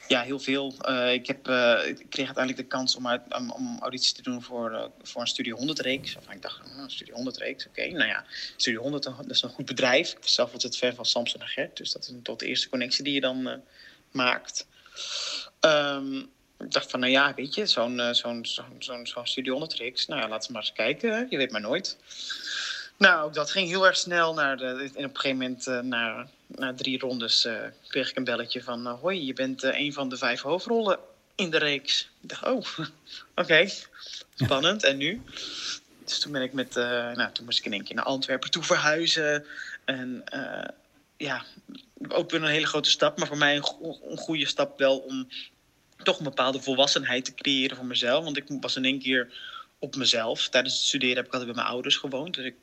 ja 0.08 0.22
heel 0.22 0.38
veel. 0.38 0.74
Uh, 0.88 1.12
ik, 1.12 1.26
heb, 1.26 1.48
uh, 1.48 1.86
ik 1.86 2.06
kreeg 2.08 2.26
uiteindelijk 2.26 2.56
de 2.56 2.76
kans 2.76 2.96
om, 2.96 3.08
uit, 3.08 3.22
om, 3.34 3.50
om 3.50 3.78
audities 3.80 4.12
te 4.12 4.22
doen 4.22 4.42
voor, 4.42 4.70
uh, 4.72 4.84
voor 5.02 5.20
een 5.20 5.26
Studio 5.26 5.56
100 5.56 5.78
reeks. 5.78 6.16
Of 6.16 6.30
ik 6.30 6.42
dacht, 6.42 6.60
oh, 6.60 6.84
Studio 6.86 7.14
100 7.14 7.36
reeks, 7.36 7.66
oké. 7.66 7.80
Okay. 7.80 7.92
Nou 7.92 8.08
ja, 8.08 8.24
Studio 8.56 8.80
100 8.80 9.02
dat 9.02 9.30
is 9.30 9.42
een 9.42 9.50
goed 9.50 9.66
bedrijf. 9.66 10.10
Ik 10.10 10.18
was 10.20 10.34
zelf 10.34 10.52
altijd 10.52 10.76
fan 10.76 10.94
van 10.94 11.04
Samson 11.04 11.40
en 11.40 11.46
Gert. 11.46 11.76
Dus 11.76 11.92
dat 11.92 12.02
is 12.02 12.14
tot 12.22 12.38
de 12.38 12.46
eerste 12.46 12.68
connectie 12.68 13.04
die 13.04 13.14
je 13.14 13.20
dan 13.20 13.62
maakt. 14.10 14.66
Um, 15.60 16.30
ik 16.62 16.72
dacht 16.72 16.90
van, 16.90 17.00
nou 17.00 17.12
ja, 17.12 17.34
weet 17.34 17.54
je, 17.54 17.66
zo'n 17.66 17.98
uh, 17.98 18.12
zo'n 18.12 18.46
zo'n 18.78 19.06
zo'n 19.06 19.26
Studio 19.26 19.52
100 19.52 19.74
reeks. 19.74 20.06
Nou 20.06 20.20
ja, 20.20 20.28
laten 20.28 20.46
we 20.46 20.52
maar 20.52 20.62
eens 20.62 20.72
kijken. 20.72 21.26
Je 21.30 21.36
weet 21.36 21.50
maar 21.50 21.60
nooit. 21.60 21.96
Nou, 22.96 23.32
dat 23.32 23.50
ging 23.50 23.68
heel 23.68 23.86
erg 23.86 23.96
snel. 23.96 24.34
Naar 24.34 24.56
de, 24.56 24.64
en 24.64 25.04
op 25.04 25.14
een 25.14 25.20
gegeven 25.20 25.36
moment, 25.36 25.66
uh, 25.66 25.80
na, 25.80 26.74
drie 26.74 26.98
rondes, 26.98 27.44
uh, 27.44 27.56
kreeg 27.88 28.10
ik 28.10 28.16
een 28.16 28.24
belletje 28.24 28.62
van... 28.62 28.86
Uh, 28.86 29.00
hoi, 29.00 29.24
je 29.24 29.32
bent 29.32 29.62
een 29.62 29.92
van 29.92 30.08
de 30.08 30.16
vijf 30.16 30.40
hoofdrollen 30.40 30.98
in 31.34 31.50
de 31.50 31.58
reeks. 31.58 32.10
Ik 32.20 32.28
dacht, 32.28 32.44
oh, 32.44 32.66
oké, 33.34 33.68
spannend. 34.34 34.84
En 34.84 34.96
nu? 34.96 35.22
Dus 36.04 36.18
toen 36.18 36.32
ben 36.32 36.42
ik 36.42 36.52
met... 36.52 36.74
nou, 36.74 37.32
toen 37.32 37.44
moest 37.44 37.58
ik 37.58 37.64
in 37.64 37.72
één 37.72 37.84
keer 37.84 37.94
naar 37.94 38.04
Antwerpen 38.04 38.50
toe 38.50 38.62
verhuizen. 38.62 39.46
En 39.84 40.24
ja, 41.16 41.44
ook 42.08 42.30
weer 42.30 42.42
een 42.42 42.48
hele 42.48 42.66
grote 42.66 42.90
stap. 42.90 43.18
Maar 43.18 43.26
voor 43.26 43.38
mij 43.38 43.56
een 43.56 44.18
goede 44.18 44.46
stap 44.46 44.78
wel 44.78 44.98
om 44.98 45.28
toch 46.04 46.18
een 46.18 46.24
bepaalde 46.24 46.60
volwassenheid 46.60 47.24
te 47.24 47.34
creëren 47.34 47.76
voor 47.76 47.86
mezelf. 47.86 48.24
Want 48.24 48.36
ik 48.36 48.44
was 48.60 48.76
in 48.76 48.84
één 48.84 48.98
keer 48.98 49.32
op 49.78 49.96
mezelf. 49.96 50.48
Tijdens 50.48 50.74
het 50.74 50.84
studeren 50.84 51.16
heb 51.16 51.26
ik 51.26 51.32
altijd 51.32 51.50
bij 51.52 51.62
mijn 51.62 51.72
ouders 51.74 51.96
gewoond. 51.96 52.34
Dus 52.34 52.44
ik, 52.44 52.54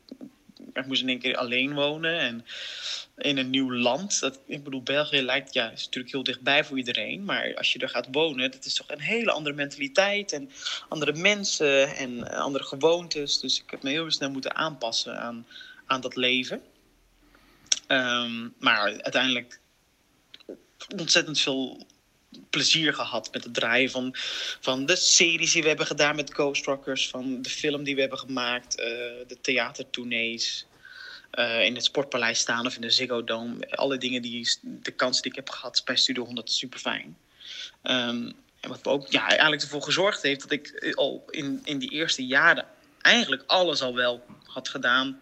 ik 0.74 0.86
moest 0.86 1.02
in 1.02 1.10
één 1.10 1.20
keer 1.20 1.38
alleen 1.38 1.74
wonen 1.74 2.20
en 2.20 2.46
in 3.18 3.38
een 3.38 3.50
nieuw 3.50 3.74
land. 3.74 4.20
Dat, 4.20 4.40
ik 4.46 4.64
bedoel, 4.64 4.84
België 4.84 5.22
lijkt, 5.22 5.54
ja, 5.54 5.72
is 5.72 5.86
natuurlijk 5.86 6.14
heel 6.14 6.24
dichtbij 6.24 6.64
voor 6.64 6.78
iedereen. 6.78 7.24
Maar 7.24 7.56
als 7.56 7.74
je 7.74 7.80
er 7.80 7.90
gaat 7.90 8.08
wonen, 8.12 8.52
dat 8.52 8.66
is 8.66 8.74
toch 8.74 8.88
een 8.90 9.02
hele 9.02 9.32
andere 9.32 9.56
mentaliteit. 9.56 10.34
En 10.34 10.52
andere 10.90 11.14
mensen 11.14 11.96
en 11.96 12.32
andere 12.32 12.64
gewoontes. 12.64 13.40
Dus 13.40 13.62
ik 13.62 13.70
heb 13.70 13.84
me 13.84 13.90
heel 13.90 14.12
snel 14.12 14.32
moeten 14.32 14.56
aanpassen 14.56 15.20
aan, 15.20 15.48
aan 15.86 16.02
dat 16.02 16.16
leven. 16.16 16.62
Um, 17.88 18.54
maar 18.60 19.02
uiteindelijk 19.02 19.60
ontzettend 20.98 21.40
veel 21.40 21.88
plezier 22.50 22.94
gehad 22.94 23.30
met 23.32 23.44
het 23.44 23.54
draaien 23.54 23.92
van, 23.92 24.16
van 24.60 24.86
de 24.86 24.96
series 24.96 25.52
die 25.52 25.62
we 25.62 25.68
hebben 25.68 25.86
gedaan 25.86 26.16
met 26.16 26.34
Ghost 26.34 26.66
Rockers, 26.66 27.10
van 27.10 27.42
de 27.42 27.50
film 27.50 27.84
die 27.84 27.96
we 27.96 28.02
hebben 28.02 28.20
gemaakt, 28.20 28.80
uh, 28.80 28.86
de 29.28 29.38
theatertournees. 29.42 30.68
Uh, 31.34 31.66
in 31.66 31.76
het 31.76 31.84
Sportpaleis 31.84 32.40
staan 32.40 32.66
of 32.66 32.76
in 32.76 32.82
de 32.82 32.90
Ziggo 32.90 33.24
Dome. 33.24 33.70
Alle 33.70 33.98
dingen 33.98 34.22
die, 34.22 34.58
de 34.62 34.92
kansen 34.92 35.22
die 35.22 35.32
ik 35.32 35.38
heb 35.38 35.50
gehad 35.50 35.82
bij 35.86 35.96
Studio 35.96 36.26
100, 36.26 36.52
super 36.52 36.80
fijn. 36.80 37.18
Um, 37.84 38.36
en 38.60 38.70
wat 38.70 38.88
ook 38.88 39.12
ja, 39.12 39.28
eigenlijk 39.28 39.62
ervoor 39.62 39.82
gezorgd 39.82 40.22
heeft 40.22 40.42
dat 40.42 40.52
ik 40.52 40.94
al 40.96 41.26
in, 41.30 41.62
in 41.64 41.78
die 41.78 41.90
eerste 41.90 42.26
jaren 42.26 42.66
eigenlijk 43.02 43.44
alles 43.48 43.82
al 43.82 43.96
wel 43.96 44.26
had 44.44 44.70
gedaan 44.70 45.22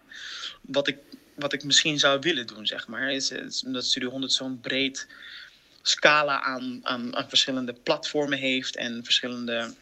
wat 0.60 0.88
ik, 0.88 0.98
wat 1.34 1.52
ik 1.52 1.64
misschien 1.64 1.98
zou 1.98 2.20
willen 2.20 2.46
doen, 2.46 2.66
zeg 2.66 2.88
maar. 2.88 3.12
Is, 3.12 3.30
is 3.30 3.64
omdat 3.64 3.84
Studio 3.84 4.10
100 4.10 4.32
zo'n 4.32 4.60
breed 4.60 5.06
scala 5.88 6.42
aan, 6.42 6.80
aan, 6.82 7.16
aan 7.16 7.28
verschillende 7.28 7.72
platformen 7.72 8.38
heeft 8.38 8.76
en 8.76 9.04
verschillende 9.04 9.74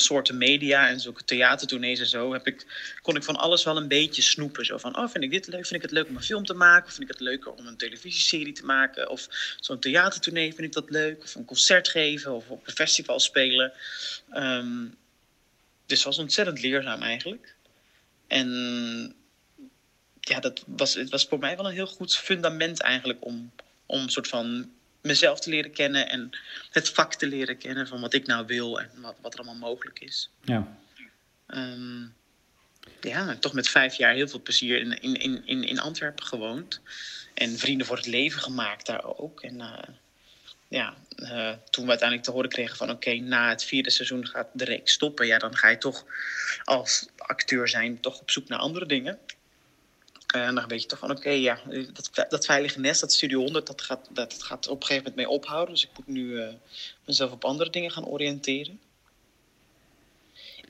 soorten 0.00 0.38
media 0.38 0.88
en 0.88 1.00
zulke 1.00 1.24
theatertournees 1.24 2.00
en 2.00 2.06
zo, 2.06 2.32
heb 2.32 2.46
ik, 2.46 2.66
kon 3.02 3.16
ik 3.16 3.24
van 3.24 3.36
alles 3.36 3.64
wel 3.64 3.76
een 3.76 3.88
beetje 3.88 4.22
snoepen. 4.22 4.64
Zo 4.64 4.78
van, 4.78 4.98
oh, 4.98 5.08
vind 5.08 5.24
ik 5.24 5.30
dit 5.30 5.46
leuk? 5.46 5.66
Vind 5.66 5.74
ik 5.74 5.82
het 5.82 5.90
leuk 5.90 6.08
om 6.08 6.16
een 6.16 6.22
film 6.22 6.44
te 6.44 6.54
maken? 6.54 6.86
Of 6.86 6.94
vind 6.94 7.08
ik 7.08 7.14
het 7.14 7.20
leuker 7.20 7.52
om 7.52 7.66
een 7.66 7.76
televisieserie 7.76 8.52
te 8.52 8.64
maken? 8.64 9.10
Of 9.10 9.26
zo'n 9.60 9.78
theatertournee 9.78 10.54
vind 10.54 10.66
ik 10.66 10.72
dat 10.72 10.90
leuk? 10.90 11.22
Of 11.22 11.34
een 11.34 11.44
concert 11.44 11.88
geven? 11.88 12.32
Of 12.32 12.48
op 12.48 12.66
een 12.66 12.72
festival 12.72 13.20
spelen? 13.20 13.72
Um, 14.34 14.96
dus 15.86 16.04
was 16.04 16.18
ontzettend 16.18 16.62
leerzaam 16.62 17.02
eigenlijk. 17.02 17.54
En 18.26 19.14
ja, 20.20 20.40
dat 20.40 20.64
was, 20.66 20.94
het 20.94 21.10
was 21.10 21.24
voor 21.24 21.38
mij 21.38 21.56
wel 21.56 21.66
een 21.66 21.72
heel 21.72 21.86
goed 21.86 22.16
fundament 22.16 22.80
eigenlijk 22.80 23.24
om, 23.24 23.52
om 23.86 24.00
een 24.00 24.10
soort 24.10 24.28
van 24.28 24.70
mezelf 25.06 25.40
te 25.40 25.50
leren 25.50 25.72
kennen 25.72 26.08
en 26.08 26.30
het 26.70 26.90
vak 26.90 27.14
te 27.14 27.26
leren 27.26 27.58
kennen 27.58 27.88
van 27.88 28.00
wat 28.00 28.14
ik 28.14 28.26
nou 28.26 28.46
wil 28.46 28.80
en 28.80 28.90
wat, 28.94 29.16
wat 29.20 29.32
er 29.32 29.38
allemaal 29.38 29.70
mogelijk 29.70 30.00
is. 30.00 30.30
Ja. 30.44 30.76
Ehm, 31.46 32.02
ja, 33.00 33.36
toch 33.36 33.52
met 33.52 33.68
vijf 33.68 33.94
jaar 33.94 34.14
heel 34.14 34.28
veel 34.28 34.42
plezier 34.42 34.80
in, 34.80 35.00
in, 35.00 35.46
in, 35.46 35.64
in 35.64 35.80
Antwerpen 35.80 36.24
gewoond. 36.24 36.80
En 37.34 37.58
vrienden 37.58 37.86
voor 37.86 37.96
het 37.96 38.06
leven 38.06 38.40
gemaakt 38.40 38.86
daar 38.86 39.04
ook. 39.04 39.42
En 39.42 39.54
uh, 39.54 39.78
ja, 40.68 40.94
uh, 41.16 41.52
toen 41.70 41.84
we 41.84 41.90
uiteindelijk 41.90 42.22
te 42.22 42.30
horen 42.30 42.50
kregen 42.50 42.76
van 42.76 42.90
oké, 42.90 43.14
na 43.14 43.48
het 43.48 43.64
vierde 43.64 43.90
seizoen 43.90 44.26
gaat 44.26 44.48
de 44.52 44.64
reeks 44.64 44.92
stoppen. 44.92 45.26
Ja, 45.26 45.38
dan 45.38 45.56
ga 45.56 45.68
je 45.68 45.78
toch 45.78 46.04
als 46.64 47.08
acteur 47.16 47.68
zijn 47.68 48.00
toch 48.00 48.20
op 48.20 48.30
zoek 48.30 48.48
naar 48.48 48.58
andere 48.58 48.86
dingen. 48.86 49.18
En 50.42 50.54
dan 50.54 50.68
weet 50.68 50.82
je 50.82 50.88
toch 50.88 50.98
van 50.98 51.10
oké, 51.10 51.18
okay, 51.18 51.40
ja, 51.40 51.58
dat, 51.92 52.26
dat 52.28 52.46
veilige 52.46 52.80
nest, 52.80 53.00
dat 53.00 53.12
Studio 53.12 53.40
100, 53.40 53.66
dat 53.66 53.82
gaat, 53.82 54.08
dat 54.12 54.42
gaat 54.42 54.68
op 54.68 54.80
een 54.80 54.86
gegeven 54.86 55.10
moment 55.10 55.28
mee 55.28 55.38
ophouden. 55.38 55.74
Dus 55.74 55.84
ik 55.84 55.90
moet 55.96 56.06
nu 56.06 56.22
uh, 56.22 56.48
mezelf 57.04 57.32
op 57.32 57.44
andere 57.44 57.70
dingen 57.70 57.90
gaan 57.90 58.06
oriënteren. 58.06 58.80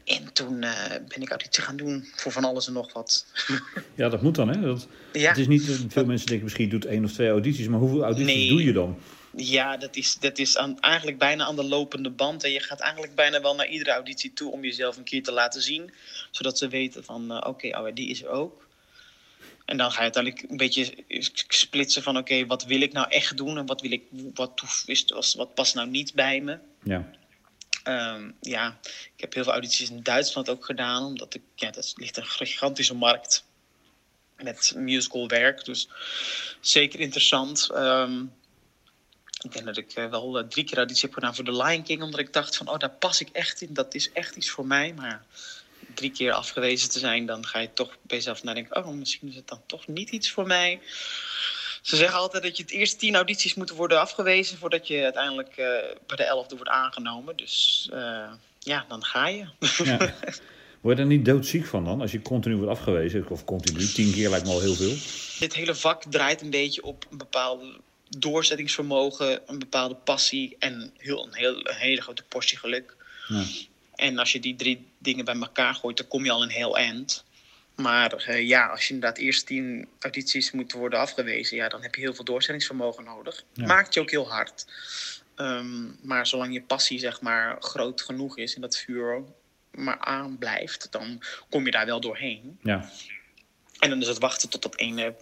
En 0.04 0.32
toen 0.32 0.62
uh, 0.62 0.88
ben 0.88 1.22
ik 1.22 1.28
auditie 1.28 1.62
gaan 1.62 1.76
doen 1.76 2.08
voor 2.14 2.32
van 2.32 2.44
alles 2.44 2.66
en 2.66 2.72
nog 2.72 2.92
wat. 2.92 3.26
ja, 3.94 4.08
dat 4.08 4.22
moet 4.22 4.34
dan, 4.34 4.48
hè? 4.48 4.60
Dat, 4.60 4.88
ja. 5.12 5.28
Het 5.28 5.38
is 5.38 5.46
niet, 5.46 5.62
veel 5.88 6.04
mensen 6.04 6.26
denken 6.26 6.44
misschien 6.44 6.68
doet 6.68 6.84
één 6.84 7.04
of 7.04 7.12
twee 7.12 7.28
audities, 7.28 7.68
maar 7.68 7.80
hoeveel 7.80 8.02
audities 8.02 8.34
nee. 8.34 8.48
doe 8.48 8.64
je 8.64 8.72
dan? 8.72 8.98
Ja, 9.36 9.76
dat 9.76 9.96
is, 9.96 10.16
dat 10.20 10.38
is 10.38 10.56
aan, 10.56 10.80
eigenlijk 10.80 11.18
bijna 11.18 11.44
aan 11.44 11.56
de 11.56 11.64
lopende 11.64 12.10
band. 12.10 12.44
En 12.44 12.50
je 12.50 12.60
gaat 12.60 12.80
eigenlijk 12.80 13.14
bijna 13.14 13.40
wel 13.40 13.54
naar 13.54 13.68
iedere 13.68 13.90
auditie 13.90 14.32
toe 14.32 14.52
om 14.52 14.62
jezelf 14.62 14.96
een 14.96 15.04
keer 15.04 15.22
te 15.22 15.32
laten 15.32 15.62
zien. 15.62 15.90
Zodat 16.30 16.58
ze 16.58 16.68
weten 16.68 17.04
van, 17.04 17.32
uh, 17.32 17.36
oké, 17.36 17.48
okay, 17.48 17.70
oh, 17.70 17.94
die 17.94 18.08
is 18.08 18.22
er 18.22 18.28
ook. 18.28 18.65
En 19.66 19.76
dan 19.76 19.90
ga 19.90 19.96
je 19.96 20.02
uiteindelijk 20.02 20.50
een 20.50 20.56
beetje 20.56 21.04
splitsen 21.48 22.02
van, 22.02 22.16
oké, 22.16 22.32
okay, 22.32 22.46
wat 22.46 22.64
wil 22.64 22.80
ik 22.80 22.92
nou 22.92 23.08
echt 23.10 23.36
doen? 23.36 23.58
En 23.58 23.66
wat, 23.66 23.80
wil 23.80 23.92
ik, 23.92 24.02
wat, 24.34 24.62
wat, 25.08 25.34
wat 25.36 25.54
past 25.54 25.74
nou 25.74 25.88
niet 25.88 26.14
bij 26.14 26.40
me? 26.40 26.58
Ja. 26.82 27.10
Um, 27.84 28.36
ja, 28.40 28.78
ik 29.14 29.20
heb 29.20 29.34
heel 29.34 29.42
veel 29.42 29.52
audities 29.52 29.90
in 29.90 30.02
Duitsland 30.02 30.48
ook 30.48 30.64
gedaan, 30.64 31.04
omdat 31.04 31.34
ik, 31.34 31.42
ja, 31.54 31.70
dat 31.70 31.92
ligt 31.96 32.16
een 32.16 32.26
gigantische 32.26 32.94
markt 32.94 33.44
met 34.36 34.72
musical 34.76 35.28
werk. 35.28 35.64
Dus 35.64 35.88
zeker 36.60 37.00
interessant. 37.00 37.70
Um, 37.74 38.32
ik 39.44 39.52
denk 39.52 39.64
dat 39.64 39.76
ik 39.76 39.96
uh, 39.96 40.10
wel 40.10 40.40
uh, 40.40 40.48
drie 40.48 40.64
keer 40.64 40.76
auditie 40.76 41.04
heb 41.04 41.14
gedaan 41.14 41.34
voor 41.34 41.44
The 41.44 41.56
Lion 41.56 41.82
King, 41.82 42.02
omdat 42.02 42.20
ik 42.20 42.32
dacht 42.32 42.56
van, 42.56 42.68
oh, 42.68 42.78
daar 42.78 42.90
pas 42.90 43.20
ik 43.20 43.28
echt 43.28 43.60
in. 43.60 43.74
Dat 43.74 43.94
is 43.94 44.12
echt 44.12 44.36
iets 44.36 44.50
voor 44.50 44.66
mij. 44.66 44.92
Maar 44.92 45.24
drie 45.96 46.10
keer 46.10 46.32
afgewezen 46.32 46.90
te 46.90 46.98
zijn, 46.98 47.26
dan 47.26 47.46
ga 47.46 47.58
je 47.58 47.72
toch 47.72 47.96
bij 48.02 48.16
jezelf 48.16 48.42
nadenken, 48.42 48.76
oh, 48.76 48.88
misschien 48.88 49.28
is 49.28 49.34
het 49.34 49.48
dan 49.48 49.60
toch 49.66 49.86
niet 49.86 50.10
iets 50.10 50.30
voor 50.30 50.46
mij. 50.46 50.80
Ze 51.82 51.96
zeggen 51.96 52.18
altijd 52.18 52.42
dat 52.42 52.56
je 52.56 52.62
het 52.62 52.72
eerst 52.72 52.98
tien 52.98 53.14
audities 53.14 53.54
moet 53.54 53.70
worden 53.70 54.00
afgewezen 54.00 54.58
voordat 54.58 54.88
je 54.88 55.02
uiteindelijk 55.02 55.50
uh, 55.50 55.66
bij 56.06 56.16
de 56.16 56.24
elfde 56.24 56.56
wordt 56.56 56.70
aangenomen. 56.70 57.36
Dus 57.36 57.88
uh, 57.92 58.30
ja, 58.58 58.84
dan 58.88 59.04
ga 59.04 59.28
je. 59.28 59.46
Ja. 59.84 60.14
Word 60.80 60.96
je 60.96 61.02
er 61.02 61.08
niet 61.08 61.24
doodziek 61.24 61.66
van 61.66 61.84
dan, 61.84 62.00
als 62.00 62.12
je 62.12 62.22
continu 62.22 62.56
wordt 62.56 62.70
afgewezen? 62.70 63.28
Of 63.28 63.44
continu, 63.44 63.86
tien 63.86 64.12
keer 64.12 64.30
lijkt 64.30 64.46
me 64.46 64.52
al 64.52 64.60
heel 64.60 64.74
veel. 64.74 64.94
Dit 65.38 65.54
hele 65.54 65.74
vak 65.74 66.02
draait 66.02 66.40
een 66.40 66.50
beetje 66.50 66.82
op 66.82 67.06
een 67.10 67.18
bepaalde 67.18 67.80
doorzettingsvermogen, 68.08 69.40
een 69.46 69.58
bepaalde 69.58 69.94
passie 69.94 70.56
en 70.58 70.90
heel, 70.96 71.26
een, 71.26 71.34
heel, 71.34 71.56
een 71.56 71.74
hele 71.74 72.00
grote 72.00 72.22
portie 72.22 72.58
geluk. 72.58 72.96
Ja. 73.28 73.44
En 73.96 74.18
als 74.18 74.32
je 74.32 74.40
die 74.40 74.56
drie 74.56 74.86
dingen 74.98 75.24
bij 75.24 75.34
elkaar 75.34 75.74
gooit, 75.74 75.96
dan 75.96 76.08
kom 76.08 76.24
je 76.24 76.30
al 76.30 76.42
een 76.42 76.48
heel 76.48 76.76
eind. 76.76 77.24
Maar 77.74 78.24
uh, 78.28 78.48
ja, 78.48 78.66
als 78.66 78.88
je 78.88 78.94
inderdaad 78.94 79.18
eerst 79.18 79.46
tien 79.46 79.88
audities 79.98 80.50
moet 80.50 80.72
worden 80.72 80.98
afgewezen, 80.98 81.56
ja, 81.56 81.68
dan 81.68 81.82
heb 81.82 81.94
je 81.94 82.00
heel 82.00 82.14
veel 82.14 82.24
doorzettingsvermogen 82.24 83.04
nodig. 83.04 83.44
Ja. 83.52 83.66
Maakt 83.66 83.94
je 83.94 84.00
ook 84.00 84.10
heel 84.10 84.28
hard. 84.28 84.66
Um, 85.36 85.98
maar 86.02 86.26
zolang 86.26 86.52
je 86.52 86.62
passie 86.62 86.98
zeg 86.98 87.20
maar 87.20 87.56
groot 87.62 88.02
genoeg 88.02 88.38
is 88.38 88.54
en 88.54 88.60
dat 88.60 88.76
vuur 88.76 89.24
maar 89.70 89.98
aanblijft, 89.98 90.88
dan 90.90 91.22
kom 91.50 91.64
je 91.64 91.70
daar 91.70 91.86
wel 91.86 92.00
doorheen. 92.00 92.58
Ja. 92.62 92.90
En 93.78 93.90
dan 93.90 94.00
is 94.00 94.08
het 94.08 94.18
wachten 94.18 94.48
tot 94.48 94.62
dat 94.62 94.76
ene 94.76 95.14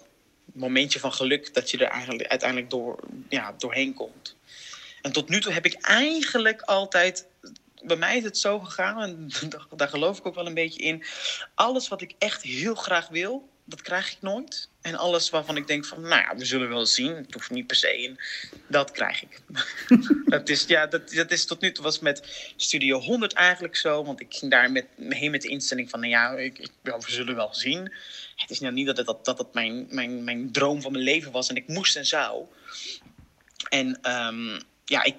momentje 0.52 0.98
van 0.98 1.12
geluk 1.12 1.54
dat 1.54 1.70
je 1.70 1.78
er 1.78 1.90
eigenlijk 1.90 2.28
uiteindelijk 2.28 2.70
door, 2.70 2.98
ja, 3.28 3.54
doorheen 3.58 3.94
komt. 3.94 4.36
En 5.02 5.12
tot 5.12 5.28
nu 5.28 5.40
toe 5.40 5.52
heb 5.52 5.64
ik 5.64 5.74
eigenlijk 5.74 6.62
altijd 6.62 7.26
bij 7.86 7.96
mij 7.96 8.16
is 8.16 8.24
het 8.24 8.38
zo 8.38 8.58
gegaan, 8.58 9.00
en 9.02 9.30
daar 9.76 9.88
geloof 9.88 10.18
ik 10.18 10.26
ook 10.26 10.34
wel 10.34 10.46
een 10.46 10.54
beetje 10.54 10.82
in. 10.82 11.04
Alles 11.54 11.88
wat 11.88 12.00
ik 12.00 12.14
echt 12.18 12.42
heel 12.42 12.74
graag 12.74 13.08
wil, 13.08 13.48
dat 13.64 13.82
krijg 13.82 14.12
ik 14.12 14.18
nooit. 14.20 14.68
En 14.80 14.94
alles 14.94 15.30
waarvan 15.30 15.56
ik 15.56 15.66
denk 15.66 15.84
van, 15.84 16.00
nou 16.00 16.22
ja, 16.22 16.36
we 16.36 16.44
zullen 16.44 16.68
wel 16.68 16.86
zien. 16.86 17.14
Het 17.14 17.34
hoeft 17.34 17.50
niet 17.50 17.66
per 17.66 17.76
se 17.76 18.02
in. 18.02 18.18
Dat 18.66 18.90
krijg 18.90 19.22
ik. 19.22 19.40
dat, 20.26 20.48
is, 20.48 20.64
ja, 20.64 20.86
dat, 20.86 21.10
dat 21.10 21.30
is 21.30 21.44
tot 21.44 21.60
nu 21.60 21.72
toe 21.72 21.84
was 21.84 21.98
met 21.98 22.52
Studio 22.56 22.98
100 23.00 23.32
eigenlijk 23.32 23.76
zo. 23.76 24.04
Want 24.04 24.20
ik 24.20 24.34
ging 24.34 24.50
daar 24.50 24.72
met, 24.72 24.86
heen 25.08 25.30
met 25.30 25.42
de 25.42 25.48
instelling 25.48 25.90
van, 25.90 26.00
nou 26.00 26.12
ja, 26.12 26.30
ik, 26.30 26.58
ik, 26.58 26.70
we 26.82 26.94
zullen 27.06 27.34
wel 27.34 27.54
zien. 27.54 27.92
Het 28.36 28.50
is 28.50 28.60
nou 28.60 28.74
niet 28.74 28.86
dat 28.86 28.96
het, 28.96 29.06
dat, 29.06 29.24
dat 29.24 29.54
mijn, 29.54 29.86
mijn, 29.90 30.24
mijn 30.24 30.52
droom 30.52 30.82
van 30.82 30.92
mijn 30.92 31.04
leven 31.04 31.32
was. 31.32 31.48
En 31.48 31.56
ik 31.56 31.68
moest 31.68 31.96
en 31.96 32.06
zou. 32.06 32.46
En 33.68 34.10
um, 34.10 34.62
ja, 34.84 35.04
ik, 35.04 35.14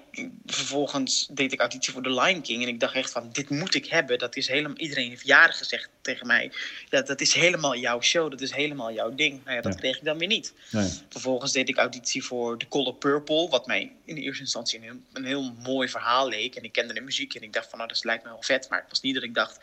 vervolgens 0.46 1.28
deed 1.30 1.52
ik 1.52 1.60
auditie 1.60 1.92
voor 1.92 2.02
The 2.02 2.20
Lion 2.20 2.42
King. 2.42 2.62
En 2.62 2.68
ik 2.68 2.80
dacht 2.80 2.94
echt 2.94 3.10
van, 3.10 3.28
dit 3.32 3.50
moet 3.50 3.74
ik 3.74 3.86
hebben. 3.86 4.18
Dat 4.18 4.36
is 4.36 4.48
helemaal, 4.48 4.76
iedereen 4.76 5.08
heeft 5.08 5.26
jaren 5.26 5.54
gezegd 5.54 5.88
tegen 6.00 6.26
mij. 6.26 6.52
Ja, 6.90 7.02
dat 7.02 7.20
is 7.20 7.34
helemaal 7.34 7.76
jouw 7.76 8.00
show. 8.00 8.30
Dat 8.30 8.40
is 8.40 8.52
helemaal 8.52 8.92
jouw 8.92 9.14
ding. 9.14 9.44
Nou 9.44 9.56
ja, 9.56 9.62
dat 9.62 9.72
ja. 9.72 9.78
kreeg 9.78 9.96
ik 9.96 10.04
dan 10.04 10.18
weer 10.18 10.28
niet. 10.28 10.52
Nee. 10.70 10.90
Vervolgens 11.08 11.52
deed 11.52 11.68
ik 11.68 11.76
auditie 11.76 12.24
voor 12.24 12.58
The 12.58 12.68
Color 12.68 12.94
Purple. 12.94 13.48
Wat 13.48 13.66
mij 13.66 13.92
in 14.04 14.16
eerste 14.16 14.42
instantie 14.42 14.78
een 14.78 14.84
heel, 14.84 15.00
een 15.12 15.24
heel 15.24 15.54
mooi 15.62 15.88
verhaal 15.88 16.28
leek. 16.28 16.54
En 16.54 16.62
ik 16.62 16.72
kende 16.72 16.94
de 16.94 17.00
muziek. 17.00 17.34
En 17.34 17.42
ik 17.42 17.52
dacht 17.52 17.68
van, 17.68 17.78
nou, 17.78 17.90
dat 17.90 18.04
lijkt 18.04 18.24
me 18.24 18.28
wel 18.28 18.42
vet. 18.42 18.68
Maar 18.68 18.80
het 18.80 18.90
was 18.90 19.00
niet 19.00 19.14
dat 19.14 19.22
ik 19.22 19.34
dacht, 19.34 19.58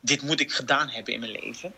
dit 0.00 0.22
moet 0.22 0.40
ik 0.40 0.52
gedaan 0.52 0.88
hebben 0.88 1.14
in 1.14 1.20
mijn 1.20 1.32
leven. 1.32 1.72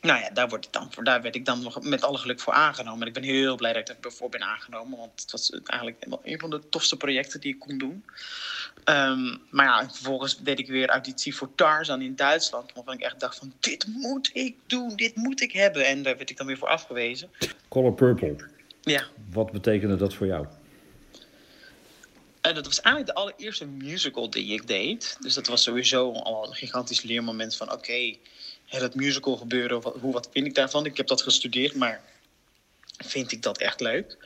Nou 0.00 0.20
ja, 0.20 0.30
daar, 0.30 0.48
word 0.48 0.64
ik 0.64 0.72
dan 0.72 0.92
voor, 0.92 1.04
daar 1.04 1.22
werd 1.22 1.34
ik 1.34 1.44
dan 1.44 1.62
nog 1.62 1.82
met 1.82 2.04
alle 2.04 2.18
geluk 2.18 2.40
voor 2.40 2.52
aangenomen. 2.52 3.00
En 3.00 3.06
ik 3.06 3.12
ben 3.12 3.22
heel 3.22 3.56
blij 3.56 3.72
dat 3.72 3.88
ik 3.88 4.04
ervoor 4.04 4.28
ben 4.28 4.42
aangenomen. 4.42 4.98
Want 4.98 5.20
het 5.20 5.30
was 5.30 5.50
eigenlijk 5.64 6.06
een 6.22 6.38
van 6.38 6.50
de 6.50 6.68
tofste 6.68 6.96
projecten 6.96 7.40
die 7.40 7.54
ik 7.54 7.58
kon 7.58 7.78
doen. 7.78 8.04
Um, 8.84 9.40
maar 9.50 9.66
ja, 9.66 9.90
vervolgens 9.90 10.38
deed 10.38 10.58
ik 10.58 10.66
weer 10.66 10.88
auditie 10.88 11.34
voor 11.34 11.54
Tarzan 11.54 12.02
in 12.02 12.16
Duitsland. 12.16 12.72
Waarvan 12.72 12.94
ik 12.94 13.00
echt 13.00 13.20
dacht 13.20 13.36
van, 13.36 13.52
dit 13.60 13.86
moet 13.86 14.30
ik 14.32 14.56
doen, 14.66 14.96
dit 14.96 15.16
moet 15.16 15.40
ik 15.40 15.52
hebben. 15.52 15.86
En 15.86 16.02
daar 16.02 16.16
werd 16.16 16.30
ik 16.30 16.36
dan 16.36 16.46
weer 16.46 16.58
voor 16.58 16.68
afgewezen. 16.68 17.30
Color 17.68 17.92
Purple. 17.92 18.36
Ja. 18.80 19.04
Wat 19.30 19.52
betekende 19.52 19.96
dat 19.96 20.14
voor 20.14 20.26
jou? 20.26 20.46
En 22.40 22.54
dat 22.54 22.64
was 22.64 22.80
eigenlijk 22.80 23.14
de 23.14 23.20
allereerste 23.20 23.66
musical 23.66 24.30
die 24.30 24.52
ik 24.52 24.66
deed. 24.66 25.16
Dus 25.20 25.34
dat 25.34 25.46
was 25.46 25.62
sowieso 25.62 26.12
al 26.12 26.46
een 26.46 26.54
gigantisch 26.54 27.02
leermoment 27.02 27.56
van... 27.56 27.66
oké, 27.66 27.76
okay, 27.76 28.18
het 28.78 28.94
musical 28.94 29.36
gebeuren, 29.36 29.80
wat, 29.80 29.96
hoe, 30.00 30.12
wat 30.12 30.28
vind 30.32 30.46
ik 30.46 30.54
daarvan? 30.54 30.86
Ik 30.86 30.96
heb 30.96 31.06
dat 31.06 31.22
gestudeerd, 31.22 31.74
maar 31.74 32.00
vind 32.98 33.32
ik 33.32 33.42
dat 33.42 33.58
echt 33.58 33.80
leuk? 33.80 34.16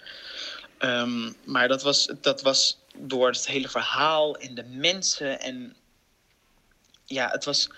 Um, 0.78 1.36
maar 1.44 1.68
dat 1.68 1.82
was, 1.82 2.08
dat 2.20 2.42
was 2.42 2.78
door 2.96 3.26
het 3.26 3.46
hele 3.46 3.68
verhaal 3.68 4.36
en 4.36 4.54
de 4.54 4.64
mensen 4.64 5.40
en 5.40 5.76
ja, 7.04 7.28
het 7.30 7.44
was, 7.44 7.68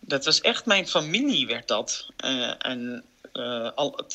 dat 0.00 0.24
was 0.24 0.40
echt 0.40 0.66
mijn 0.66 0.88
familie 0.88 1.46
werd 1.46 1.68
dat. 1.68 2.06
Uh, 2.24 2.52
en 2.58 3.04
uh, 3.32 3.70
al, 3.74 4.06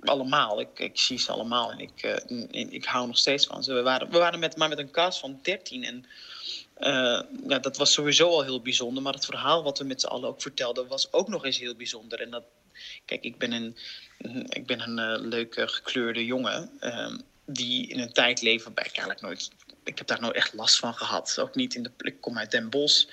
allemaal, 0.00 0.60
ik, 0.60 0.78
ik 0.78 0.98
zie 0.98 1.18
ze 1.18 1.32
allemaal 1.32 1.70
en 1.70 1.78
ik, 1.78 2.26
uh, 2.28 2.72
ik 2.72 2.84
hou 2.84 3.06
nog 3.06 3.18
steeds 3.18 3.46
van 3.46 3.64
ze. 3.64 3.72
We 3.72 3.82
waren, 3.82 4.10
we 4.10 4.18
waren 4.18 4.38
met, 4.38 4.56
maar 4.56 4.68
met 4.68 4.78
een 4.78 4.90
cast 4.90 5.18
van 5.18 5.38
13 5.42 5.84
en 5.84 6.06
uh, 6.78 7.20
ja, 7.46 7.58
dat 7.58 7.76
was 7.76 7.92
sowieso 7.92 8.28
al 8.28 8.42
heel 8.42 8.62
bijzonder. 8.62 9.02
Maar 9.02 9.12
het 9.12 9.24
verhaal 9.24 9.62
wat 9.62 9.78
we 9.78 9.84
met 9.84 10.00
z'n 10.00 10.06
allen 10.06 10.28
ook 10.28 10.42
vertelden 10.42 10.86
was 10.86 11.12
ook 11.12 11.28
nog 11.28 11.44
eens 11.44 11.58
heel 11.58 11.74
bijzonder. 11.74 12.20
En 12.20 12.30
dat, 12.30 12.44
kijk, 13.04 13.22
ik 13.22 13.38
ben 13.38 13.52
een, 13.52 13.76
ik 14.48 14.66
ben 14.66 14.80
een 14.80 15.20
uh, 15.20 15.28
leuke 15.28 15.68
gekleurde 15.68 16.24
jongen. 16.24 16.70
Uh, 16.80 17.14
die 17.46 17.88
in 17.88 17.98
een 17.98 18.12
tijd 18.12 18.42
leven 18.42 18.64
waarbij 18.64 18.84
ik 18.84 18.96
eigenlijk 18.96 19.20
nooit. 19.20 19.50
Ik 19.84 19.98
heb 19.98 20.06
daar 20.06 20.20
nooit 20.20 20.34
echt 20.34 20.54
last 20.54 20.78
van 20.78 20.94
gehad. 20.94 21.38
Ook 21.38 21.54
niet 21.54 21.74
in 21.74 21.82
de. 21.82 21.90
Ik 21.98 22.20
kom 22.20 22.38
uit 22.38 22.50
Den 22.50 22.70
Bosch. 22.70 23.04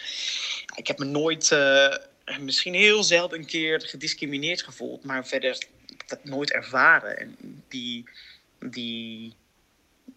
Ik 0.75 0.87
heb 0.87 0.97
me 0.97 1.05
nooit. 1.05 1.57
Misschien 2.39 2.73
heel 2.73 3.03
zelden 3.03 3.39
een 3.39 3.45
keer 3.45 3.81
gediscrimineerd 3.81 4.61
gevoeld. 4.61 5.03
Maar 5.03 5.27
verder 5.27 5.57
dat 6.07 6.23
nooit 6.23 6.51
ervaren. 6.51 7.17
En 7.17 7.63
die. 7.67 8.09
die 8.59 9.33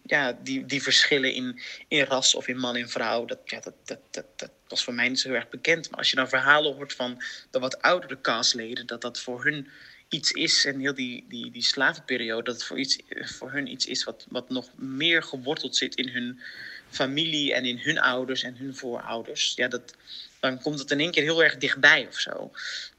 ja, 0.07 0.37
die, 0.43 0.65
die 0.65 0.83
verschillen 0.83 1.33
in, 1.33 1.59
in 1.87 2.03
ras 2.03 2.35
of 2.35 2.47
in 2.47 2.57
man 2.57 2.75
en 2.75 2.89
vrouw, 2.89 3.25
dat, 3.25 3.39
ja, 3.45 3.59
dat, 3.59 3.73
dat, 3.85 3.99
dat, 4.11 4.25
dat 4.35 4.51
was 4.67 4.83
voor 4.83 4.93
mij 4.93 5.09
niet 5.09 5.19
zo 5.19 5.31
erg 5.31 5.49
bekend. 5.49 5.89
Maar 5.89 5.99
als 5.99 6.09
je 6.09 6.15
dan 6.15 6.29
verhalen 6.29 6.75
hoort 6.75 6.93
van 6.93 7.23
de 7.51 7.59
wat 7.59 7.81
oudere 7.81 8.21
castleden, 8.21 8.85
dat 8.85 9.01
dat 9.01 9.19
voor 9.19 9.43
hun 9.43 9.67
iets 10.09 10.31
is, 10.31 10.65
en 10.65 10.79
heel 10.79 10.93
die, 10.93 11.25
die, 11.27 11.51
die 11.51 11.63
slavenperiode, 11.63 12.43
dat 12.43 12.53
het 12.53 12.63
voor, 12.63 12.79
iets, 12.79 12.99
voor 13.09 13.51
hun 13.51 13.67
iets 13.67 13.85
is 13.85 14.03
wat, 14.03 14.25
wat 14.29 14.49
nog 14.49 14.69
meer 14.75 15.23
geworteld 15.23 15.75
zit 15.75 15.95
in 15.95 16.09
hun 16.09 16.39
familie 16.89 17.53
en 17.53 17.65
in 17.65 17.77
hun 17.77 17.99
ouders 17.99 18.43
en 18.43 18.57
hun 18.57 18.75
voorouders, 18.75 19.53
ja, 19.55 19.67
dat, 19.67 19.95
dan 20.39 20.61
komt 20.61 20.79
het 20.79 20.91
in 20.91 20.99
één 20.99 21.11
keer 21.11 21.23
heel 21.23 21.43
erg 21.43 21.57
dichtbij 21.57 22.07
of 22.07 22.19
zo. 22.19 22.51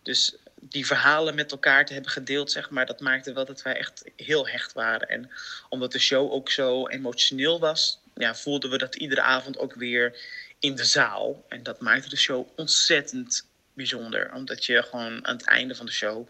Dus 0.02 0.36
die 0.68 0.86
verhalen 0.86 1.34
met 1.34 1.50
elkaar 1.50 1.86
te 1.86 1.92
hebben 1.92 2.10
gedeeld, 2.10 2.50
zeg 2.50 2.70
maar, 2.70 2.86
dat 2.86 3.00
maakte 3.00 3.32
wel 3.32 3.44
dat 3.44 3.62
wij 3.62 3.76
echt 3.76 4.04
heel 4.16 4.48
hecht 4.48 4.72
waren. 4.72 5.08
En 5.08 5.30
omdat 5.68 5.92
de 5.92 5.98
show 5.98 6.32
ook 6.32 6.50
zo 6.50 6.86
emotioneel 6.86 7.60
was, 7.60 8.00
ja, 8.14 8.34
voelden 8.34 8.70
we 8.70 8.78
dat 8.78 8.94
iedere 8.94 9.22
avond 9.22 9.58
ook 9.58 9.74
weer 9.74 10.16
in 10.58 10.74
de 10.74 10.84
zaal. 10.84 11.44
En 11.48 11.62
dat 11.62 11.80
maakte 11.80 12.08
de 12.08 12.16
show 12.16 12.48
ontzettend 12.56 13.46
bijzonder. 13.72 14.32
Omdat 14.34 14.64
je 14.64 14.82
gewoon 14.82 15.26
aan 15.26 15.36
het 15.36 15.46
einde 15.46 15.74
van 15.74 15.86
de 15.86 15.92
show, 15.92 16.28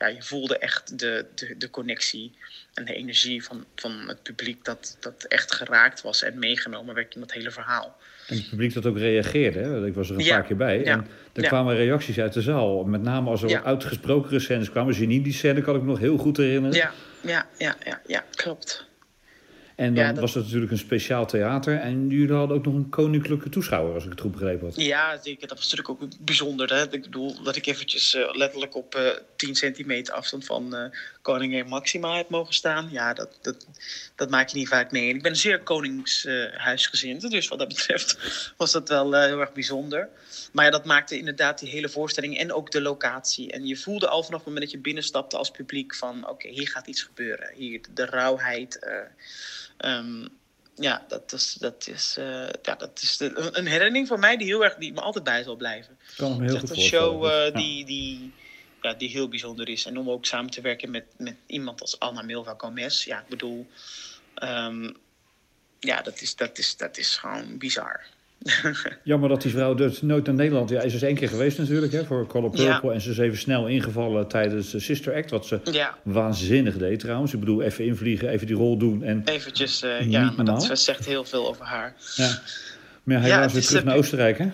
ja, 0.00 0.06
je 0.06 0.22
voelde 0.22 0.58
echt 0.58 0.98
de, 0.98 1.26
de, 1.34 1.54
de 1.58 1.70
connectie 1.70 2.32
en 2.74 2.84
de 2.84 2.94
energie 2.94 3.44
van, 3.44 3.64
van 3.76 3.92
het 4.06 4.22
publiek 4.22 4.64
dat, 4.64 4.96
dat 5.00 5.24
echt 5.24 5.52
geraakt 5.52 6.02
was 6.02 6.22
en 6.22 6.38
meegenomen 6.38 6.94
werd 6.94 7.14
in 7.14 7.20
dat 7.20 7.32
hele 7.32 7.50
verhaal. 7.50 7.96
En 8.28 8.36
het 8.36 8.48
publiek 8.48 8.74
dat 8.74 8.86
ook 8.86 8.98
reageerde. 8.98 9.58
Hè? 9.58 9.86
Ik 9.86 9.94
was 9.94 10.08
er 10.10 10.14
een 10.16 10.24
Ja, 10.24 10.34
paar 10.34 10.46
keer 10.46 10.56
bij. 10.56 10.78
ja, 10.78 10.92
En 10.92 11.06
er 11.32 11.42
ja. 11.42 11.48
kwamen 11.48 11.76
reacties 11.76 12.18
uit 12.20 12.32
de 12.32 12.42
zaal. 12.42 12.84
Met 12.84 13.02
name 13.02 13.30
als 13.30 13.42
er 13.42 13.62
uitgesproken 13.64 14.40
scènes 14.40 14.70
kwamen. 14.70 14.94
Genie, 14.94 15.22
die 15.22 15.32
scène 15.32 15.60
kan 15.62 15.74
ik 15.76 15.82
me 15.82 15.86
nog 15.88 15.98
heel 15.98 16.16
goed 16.16 16.36
herinneren. 16.36 16.76
Ja, 16.76 16.92
ja, 17.20 17.46
ja, 17.58 17.76
ja, 17.84 18.00
ja 18.06 18.24
klopt. 18.34 18.88
En 19.80 19.94
dan 19.94 20.04
Ja, 20.04 20.10
dat- 20.12 20.20
was 20.20 20.34
het 20.34 20.44
natuurlijk 20.44 20.72
een 20.72 20.78
speciaal 20.78 21.26
theater. 21.26 21.76
En 21.76 22.08
jullie 22.08 22.34
hadden 22.34 22.56
ook 22.56 22.64
nog 22.64 22.74
een 22.74 22.88
koninklijke 22.88 23.48
toeschouwer, 23.48 23.94
als 23.94 24.04
ik 24.04 24.10
het 24.10 24.20
goed 24.20 24.30
begrepen 24.32 24.66
had. 24.66 24.76
Ja, 24.76 25.18
zeker. 25.22 25.48
Dat 25.48 25.58
was 25.58 25.70
natuurlijk 25.72 26.02
ook 26.02 26.10
bijzonder. 26.20 26.74
Hè? 26.74 26.92
Ik 26.92 27.02
bedoel 27.02 27.42
dat 27.42 27.56
ik 27.56 27.66
eventjes 27.66 28.14
eh, 28.14 28.22
letterlijk 28.32 28.76
op 28.76 28.94
eh 28.94 29.02
10 29.36 29.54
centimeter 29.54 30.14
afstand 30.14 30.44
van 30.44 30.74
eh, 30.74 30.84
koningin 31.32 31.68
Maxima 31.68 32.16
heb 32.16 32.28
mogen 32.28 32.54
staan. 32.54 32.88
Ja, 32.90 33.12
dat, 33.14 33.38
dat, 33.42 33.66
dat 34.14 34.30
maak 34.30 34.48
je 34.48 34.56
niet 34.58 34.68
vaak 34.68 34.90
mee. 34.90 35.10
En 35.10 35.16
ik 35.16 35.22
ben 35.22 35.36
zeer 35.36 35.60
koningshuisgezind, 35.62 37.30
dus 37.30 37.48
wat 37.48 37.58
dat 37.58 37.68
betreft 37.68 38.16
was 38.56 38.72
dat 38.72 38.88
wel 38.88 39.16
eh, 39.16 39.24
heel 39.24 39.40
erg 39.40 39.52
bijzonder. 39.52 40.08
Maar 40.52 40.64
ja, 40.64 40.70
dat 40.70 40.84
maakte 40.84 41.18
inderdaad 41.18 41.58
die 41.58 41.68
hele 41.70 41.88
voorstelling 41.88 42.38
en 42.38 42.52
ook 42.52 42.70
de 42.70 42.80
locatie. 42.80 43.52
En 43.52 43.66
je 43.66 43.76
voelde 43.76 44.08
al 44.08 44.22
vanaf 44.22 44.38
het 44.38 44.46
moment 44.48 44.64
dat 44.64 44.74
je 44.74 44.78
binnenstapte 44.82 45.36
als 45.36 45.50
publiek 45.50 45.94
van... 45.94 46.28
oké, 46.28 46.48
hier 46.48 46.68
gaat 46.68 46.86
iets 46.86 47.02
gebeuren. 47.02 47.50
Hier 47.54 47.80
de 47.94 48.04
rauwheid... 48.04 48.78
eh, 48.78 48.94
ehm, 49.76 50.26
ja, 50.74 51.04
dat 51.08 51.32
is, 51.32 51.52
dat 51.60 51.86
is, 51.88 52.14
eh, 52.18 52.48
ja, 52.62 52.74
dat 52.74 53.00
is 53.02 53.16
de- 53.16 53.50
een, 53.52 53.66
herinnering 53.66 54.08
voor 54.08 54.18
mij 54.18 54.36
die, 54.36 54.46
heel 54.46 54.64
erg, 54.64 54.74
die 54.74 54.92
me 54.92 55.00
altijd 55.00 55.24
bij 55.24 55.42
zal 55.42 55.56
blijven. 55.56 55.98
Kan 56.16 56.36
me 56.36 56.42
Het 56.42 56.42
heel 56.42 56.54
is 56.54 56.60
goed 56.60 56.70
echt 56.70 56.78
een 56.78 56.84
show 56.84 57.24
Ja. 57.24 57.50
die, 57.50 57.84
die, 57.84 58.32
ja, 58.80 58.94
die 58.94 59.08
heel 59.08 59.28
bijzonder 59.28 59.68
is. 59.68 59.86
En 59.86 59.98
om 59.98 60.10
ook 60.10 60.26
samen 60.26 60.50
te 60.50 60.60
werken 60.60 60.90
met, 60.90 61.04
met 61.18 61.34
iemand 61.46 61.80
als 61.80 61.98
Anna 61.98 62.22
Milva 62.22 62.54
Gomez. 62.56 63.04
Ja, 63.04 63.18
ik 63.18 63.28
bedoel, 63.28 63.66
ehm, 64.34 64.90
ja, 65.80 66.02
dat 66.02 66.20
is, 66.20 66.36
dat, 66.36 66.58
is, 66.58 66.76
dat 66.76 66.98
is 66.98 67.16
gewoon 67.16 67.58
bizar. 67.58 68.00
Jammer 69.04 69.28
dat 69.28 69.42
die 69.42 69.50
vrouw 69.50 69.74
dus 69.74 70.02
nooit 70.02 70.26
naar 70.26 70.34
Nederland... 70.34 70.70
Ja, 70.70 70.80
is 70.80 71.02
één 71.02 71.14
keer 71.14 71.28
geweest 71.28 71.58
natuurlijk, 71.58 71.92
hè, 71.92 72.04
voor 72.04 72.26
Color 72.26 72.56
Ja. 72.56 72.70
Purple. 72.72 72.92
En 72.92 73.00
ze 73.00 73.10
is 73.10 73.18
even 73.18 73.38
snel 73.38 73.66
ingevallen 73.66 74.28
tijdens 74.28 74.70
de 74.70 74.80
Sister 74.80 75.14
Act. 75.14 75.30
Wat 75.30 75.46
ze 75.46 75.60
ja, 75.64 75.98
waanzinnig 76.02 76.76
deed 76.76 76.98
trouwens. 77.00 77.32
Ik 77.32 77.40
bedoel, 77.40 77.62
even 77.62 77.84
invliegen, 77.84 78.28
even 78.28 78.46
die 78.46 78.56
rol 78.56 78.76
doen. 78.76 79.02
En, 79.02 79.22
eventjes, 79.24 79.82
eh, 79.82 80.10
ja, 80.10 80.32
maar 80.36 80.44
dat 80.44 80.78
zegt 80.78 81.06
heel 81.06 81.24
veel 81.24 81.48
over 81.48 81.64
haar. 81.64 81.94
ja. 82.16 82.40
Maar 83.02 83.20
ja, 83.20 83.26
Ja, 83.26 83.50
weer 83.50 83.62
terug 83.62 83.84
naar 83.84 83.96
Oostenrijk, 83.96 84.38
hè? 84.38 84.50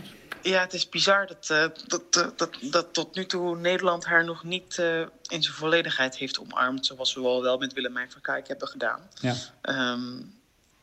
Ja, 0.46 0.60
het 0.60 0.72
is 0.72 0.88
bizar 0.88 1.26
dat, 1.26 1.50
eh, 1.50 1.64
dat, 1.86 2.02
eh, 2.10 2.26
dat, 2.36 2.58
dat 2.60 2.92
tot 2.92 3.14
nu 3.14 3.26
toe 3.26 3.56
Nederland 3.56 4.04
haar 4.04 4.24
nog 4.24 4.44
niet 4.44 4.78
eh, 4.78 5.00
in 5.00 5.42
zijn 5.42 5.54
volledigheid 5.54 6.16
heeft 6.16 6.38
omarmd. 6.38 6.86
Zoals 6.86 7.14
we 7.14 7.20
wel, 7.20 7.42
wel 7.42 7.58
met 7.58 7.72
Willemijn 7.72 8.10
van 8.10 8.20
Kijk 8.20 8.48
hebben 8.48 8.68
gedaan. 8.68 9.00
Ja. 9.20 9.34
Ehm, 9.60 10.20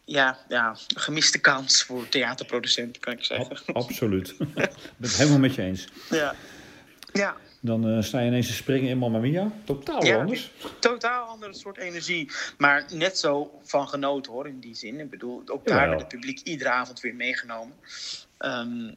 ja, 0.05 0.37
ja, 0.49 0.75
gemiste 0.95 1.39
kans 1.39 1.83
voor 1.83 2.09
theaterproducenten, 2.09 3.01
kan 3.01 3.13
ik 3.13 3.23
zeggen. 3.23 3.57
Ab- 3.65 3.75
absoluut. 3.75 4.29
ik 4.39 4.45
ben 4.55 4.69
het 5.09 5.17
helemaal 5.17 5.39
met 5.39 5.55
je 5.55 5.61
eens. 5.61 5.87
Ja, 6.09 6.35
ja 7.13 7.35
Dan 7.59 7.87
eh, 7.89 8.01
sta 8.01 8.19
je 8.19 8.27
ineens 8.27 8.47
te 8.47 8.53
springen 8.53 8.89
in 8.89 8.97
Mamma 8.97 9.19
Mia. 9.19 9.51
Totaal 9.65 10.05
Ja. 10.05 10.17
anders. 10.19 10.51
totaal 10.79 11.25
andere 11.27 11.53
soort 11.53 11.77
energie. 11.77 12.31
Maar 12.57 12.85
net 12.91 13.17
zo 13.17 13.59
van 13.63 13.87
genoten 13.87 14.31
hoor, 14.31 14.47
in 14.47 14.59
die 14.59 14.75
zin. 14.75 14.99
Ik 14.99 15.09
bedoel, 15.09 15.43
ook 15.45 15.67
daar 15.67 15.87
werd 15.89 15.99
het 15.99 16.09
publiek 16.09 16.39
iedere 16.39 16.69
avond 16.69 16.99
weer 16.99 17.15
meegenomen. 17.15 17.75
Ehm, 18.37 18.93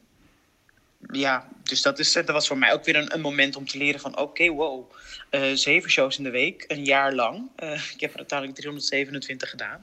ja, 1.11 1.47
dus 1.63 1.81
dat, 1.81 1.99
is, 1.99 2.13
dat 2.13 2.29
was 2.29 2.47
voor 2.47 2.57
mij 2.57 2.73
ook 2.73 2.85
weer 2.85 2.95
een, 2.95 3.13
een 3.13 3.21
moment 3.21 3.55
om 3.55 3.67
te 3.67 3.77
leren 3.77 3.99
van... 3.99 4.17
oké, 4.17 4.49
wow, 4.49 4.91
eh, 5.29 5.51
zeven 5.53 5.89
shows 5.89 6.17
in 6.17 6.23
de 6.23 6.29
week, 6.29 6.65
een 6.67 6.85
jaar 6.85 7.13
lang. 7.13 7.49
Eh, 7.55 7.71
ik 7.93 7.99
heb 8.01 8.11
er 8.11 8.17
uiteindelijk 8.17 8.59
327 8.59 9.49
gedaan. 9.49 9.81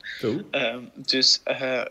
Ehm, 0.50 0.80
dus 0.94 1.40
eh, 1.44 1.84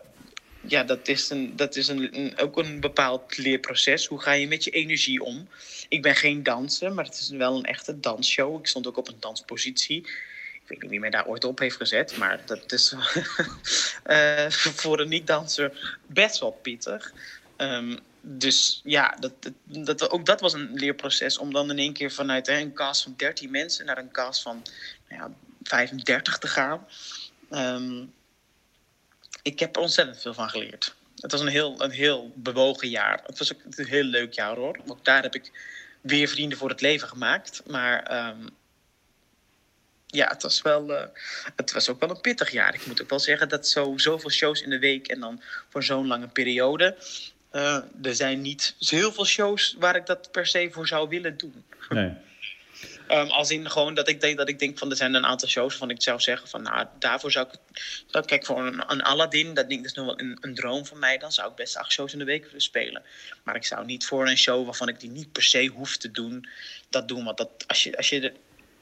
ja, 0.66 0.84
dat 0.84 1.08
is, 1.08 1.30
een, 1.30 1.56
dat 1.56 1.76
is 1.76 1.88
een, 1.88 2.18
een- 2.18 2.38
ook 2.38 2.58
een 2.58 2.80
bepaald 2.80 3.36
leerproces. 3.36 4.06
Hoe 4.06 4.20
ga 4.20 4.32
je 4.32 4.48
met 4.48 4.64
je 4.64 4.70
energie 4.70 5.22
om? 5.22 5.48
Ik 5.88 6.02
ben 6.02 6.14
geen 6.16 6.42
danser, 6.42 6.92
maar 6.92 7.04
het 7.04 7.18
is 7.20 7.28
wel 7.30 7.56
een 7.56 7.64
echte 7.64 8.00
dansshow. 8.00 8.58
Ik 8.60 8.66
stond 8.66 8.86
ook 8.86 8.96
op 8.96 9.08
een 9.08 9.20
danspositie. 9.20 9.96
Ik 9.96 10.70
weet 10.70 10.80
niet 10.80 10.90
wie 10.90 11.00
mij 11.00 11.10
daar 11.10 11.26
ooit 11.26 11.44
op 11.44 11.58
heeft 11.58 11.76
gezet, 11.76 12.16
maar 12.16 12.40
dat 12.46 12.72
is 12.72 12.94
voor 14.80 15.00
een 15.00 15.08
niet-danser 15.08 15.98
best 16.06 16.38
wel 16.40 16.50
pittig. 16.50 17.12
Ehm, 17.56 17.96
dus 18.26 18.80
ja, 18.84 19.16
dat, 19.20 19.32
dat, 19.64 20.10
ook 20.10 20.26
dat 20.26 20.40
was 20.40 20.52
een 20.52 20.74
leerproces 20.74 21.38
om 21.38 21.52
dan 21.52 21.70
in 21.70 21.78
één 21.78 21.92
keer 21.92 22.12
vanuit 22.12 22.46
hè, 22.46 22.58
een 22.58 22.72
cast 22.72 23.02
van 23.02 23.14
13 23.16 23.50
mensen 23.50 23.86
naar 23.86 23.98
een 23.98 24.10
cast 24.10 24.42
van 24.42 24.62
nou 25.08 25.22
ja, 25.22 25.30
35 25.62 26.38
te 26.38 26.46
gaan. 26.46 26.86
Ehm, 27.50 28.04
ik 29.42 29.58
heb 29.58 29.76
er 29.76 29.82
ontzettend 29.82 30.20
veel 30.20 30.34
van 30.34 30.48
geleerd. 30.48 30.94
Het 31.16 31.32
was 31.32 31.40
een 31.40 31.48
heel, 31.48 31.82
een 31.82 31.90
heel 31.90 32.32
bewogen 32.34 32.88
jaar. 32.88 33.22
Het 33.26 33.38
was 33.38 33.52
ook 33.54 33.60
een 33.70 33.86
heel 33.86 34.04
leuk 34.04 34.32
jaar 34.32 34.56
hoor. 34.56 34.80
Ook 34.86 35.04
daar 35.04 35.22
heb 35.22 35.34
ik 35.34 35.52
weer 36.00 36.28
vrienden 36.28 36.58
voor 36.58 36.68
het 36.68 36.80
leven 36.80 37.08
gemaakt. 37.08 37.62
Maar 37.66 38.02
ehm, 38.02 38.46
ja, 40.06 40.28
het 40.28 40.42
was, 40.42 40.62
wel, 40.62 40.94
eh, 40.94 41.06
het 41.56 41.72
was 41.72 41.88
ook 41.88 42.00
wel 42.00 42.10
een 42.10 42.20
pittig 42.20 42.50
jaar. 42.50 42.74
Ik 42.74 42.86
moet 42.86 43.02
ook 43.02 43.10
wel 43.10 43.20
zeggen 43.20 43.48
dat 43.48 43.68
zo, 43.68 43.92
zoveel 43.96 44.30
shows 44.30 44.62
in 44.62 44.70
de 44.70 44.78
week 44.78 45.06
en 45.06 45.20
dan 45.20 45.42
voor 45.68 45.82
zo'n 45.82 46.06
lange 46.06 46.28
periode. 46.28 46.96
Eh, 47.54 47.76
er 48.02 48.14
zijn 48.14 48.40
niet 48.40 48.74
heel 48.78 49.12
veel 49.12 49.26
shows 49.26 49.76
waar 49.78 49.96
ik 49.96 50.06
dat 50.06 50.30
per 50.30 50.46
se 50.46 50.68
voor 50.72 50.86
zou 50.86 51.08
willen 51.08 51.36
doen. 51.36 51.64
Nee. 51.88 52.12
Ehm, 53.06 53.26
als 53.26 53.50
in 53.50 53.70
gewoon 53.70 53.94
dat 53.94 54.08
ik 54.08 54.20
denk 54.20 54.36
dat 54.36 54.48
ik 54.48 54.58
denk 54.58 54.78
van 54.78 54.90
er 54.90 54.96
zijn 54.96 55.14
een 55.14 55.26
aantal 55.26 55.48
shows 55.48 55.68
waarvan 55.68 55.90
ik 55.90 56.02
zou 56.02 56.20
zeggen 56.20 56.48
van 56.48 56.62
nou 56.62 56.86
daarvoor 56.98 57.32
zou 57.32 57.46
ik 57.46 57.58
dat 58.10 58.26
kijk 58.26 58.46
voor 58.46 58.66
een, 58.66 58.92
een 58.92 59.02
Aladdin 59.02 59.54
dat 59.54 59.68
ding 59.68 59.80
dat 59.80 59.90
is 59.90 59.96
nog 59.96 60.06
wel 60.06 60.20
een, 60.20 60.38
een 60.40 60.54
droom 60.54 60.86
van 60.86 60.98
mij 60.98 61.18
dan 61.18 61.32
zou 61.32 61.50
ik 61.50 61.56
best 61.56 61.76
acht 61.76 61.92
shows 61.92 62.12
in 62.12 62.18
de 62.18 62.24
week 62.24 62.44
willen 62.44 62.60
spelen 62.60 63.02
maar 63.42 63.56
ik 63.56 63.64
zou 63.64 63.84
niet 63.84 64.06
voor 64.06 64.28
een 64.28 64.38
show 64.38 64.64
waarvan 64.64 64.88
ik 64.88 65.00
die 65.00 65.10
niet 65.10 65.32
per 65.32 65.42
se 65.42 65.66
hoef 65.66 65.96
te 65.96 66.10
doen 66.10 66.48
dat 66.90 67.08
doen 67.08 67.24
want 67.24 67.36
dat 67.36 67.64
als 67.66 67.82
je 67.82 67.96
als 67.96 68.08
je 68.08 68.20
er, 68.20 68.32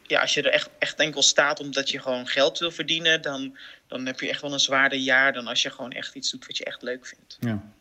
ja 0.07 0.21
als 0.21 0.35
je 0.35 0.43
er 0.43 0.53
echt, 0.53 0.71
echt 0.79 0.99
enkel 0.99 1.23
staat 1.23 1.61
omdat 1.61 1.91
je 1.91 2.01
gewoon 2.01 2.27
geld 2.27 2.59
wil 2.59 2.71
verdienen 2.71 3.23
dan 3.23 3.59
dan 3.89 4.07
heb 4.07 4.21
je 4.21 4.29
echt 4.29 4.41
wel 4.41 4.53
een 4.53 4.61
zwaarder 4.61 4.99
jaar 4.99 5.33
dan 5.33 5.47
als 5.47 5.63
je 5.63 5.71
gewoon 5.71 5.93
echt 5.93 6.15
iets 6.15 6.31
doet 6.31 6.47
wat 6.47 6.57
je 6.57 6.65
echt 6.65 6.83
leuk 6.83 7.07
vindt 7.07 7.37
Ja. 7.41 7.73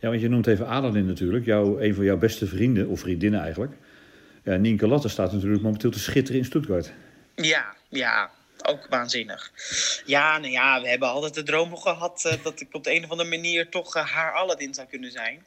Ja, 0.00 0.08
want 0.08 0.20
je 0.20 0.28
noemt 0.28 0.46
even 0.46 0.66
Aladdin 0.66 1.06
natuurlijk. 1.06 1.44
Jouw, 1.44 1.80
een 1.80 1.94
van 1.94 2.04
jouw 2.04 2.16
beste 2.18 2.46
vrienden, 2.46 2.88
of 2.88 3.00
vriendinnen 3.00 3.40
eigenlijk. 3.40 3.72
Ja, 4.44 4.56
Nienke 4.56 4.86
Latte 4.88 5.08
staat 5.08 5.32
natuurlijk 5.32 5.62
momenteel 5.62 5.90
te 5.90 5.98
schitteren 5.98 6.40
in 6.40 6.46
Stuttgart. 6.46 6.92
Ja, 7.34 7.74
ja, 7.88 8.30
ook 8.62 8.86
waanzinnig. 8.90 9.50
Ja, 10.06 10.38
nou 10.38 10.52
ja, 10.52 10.80
we 10.80 10.88
hebben 10.88 11.08
altijd 11.08 11.34
de 11.34 11.42
droom 11.42 11.76
gehad 11.76 12.24
eh, 12.24 12.42
dat 12.42 12.60
ik 12.60 12.68
op 12.74 12.84
de 12.84 12.94
een 12.94 13.04
of 13.04 13.10
andere 13.10 13.28
manier 13.28 13.68
toch 13.68 13.96
eh, 13.96 14.06
haar 14.06 14.32
Aladdin 14.34 14.74
zou 14.74 14.86
kunnen 14.88 15.10
zijn. 15.12 15.42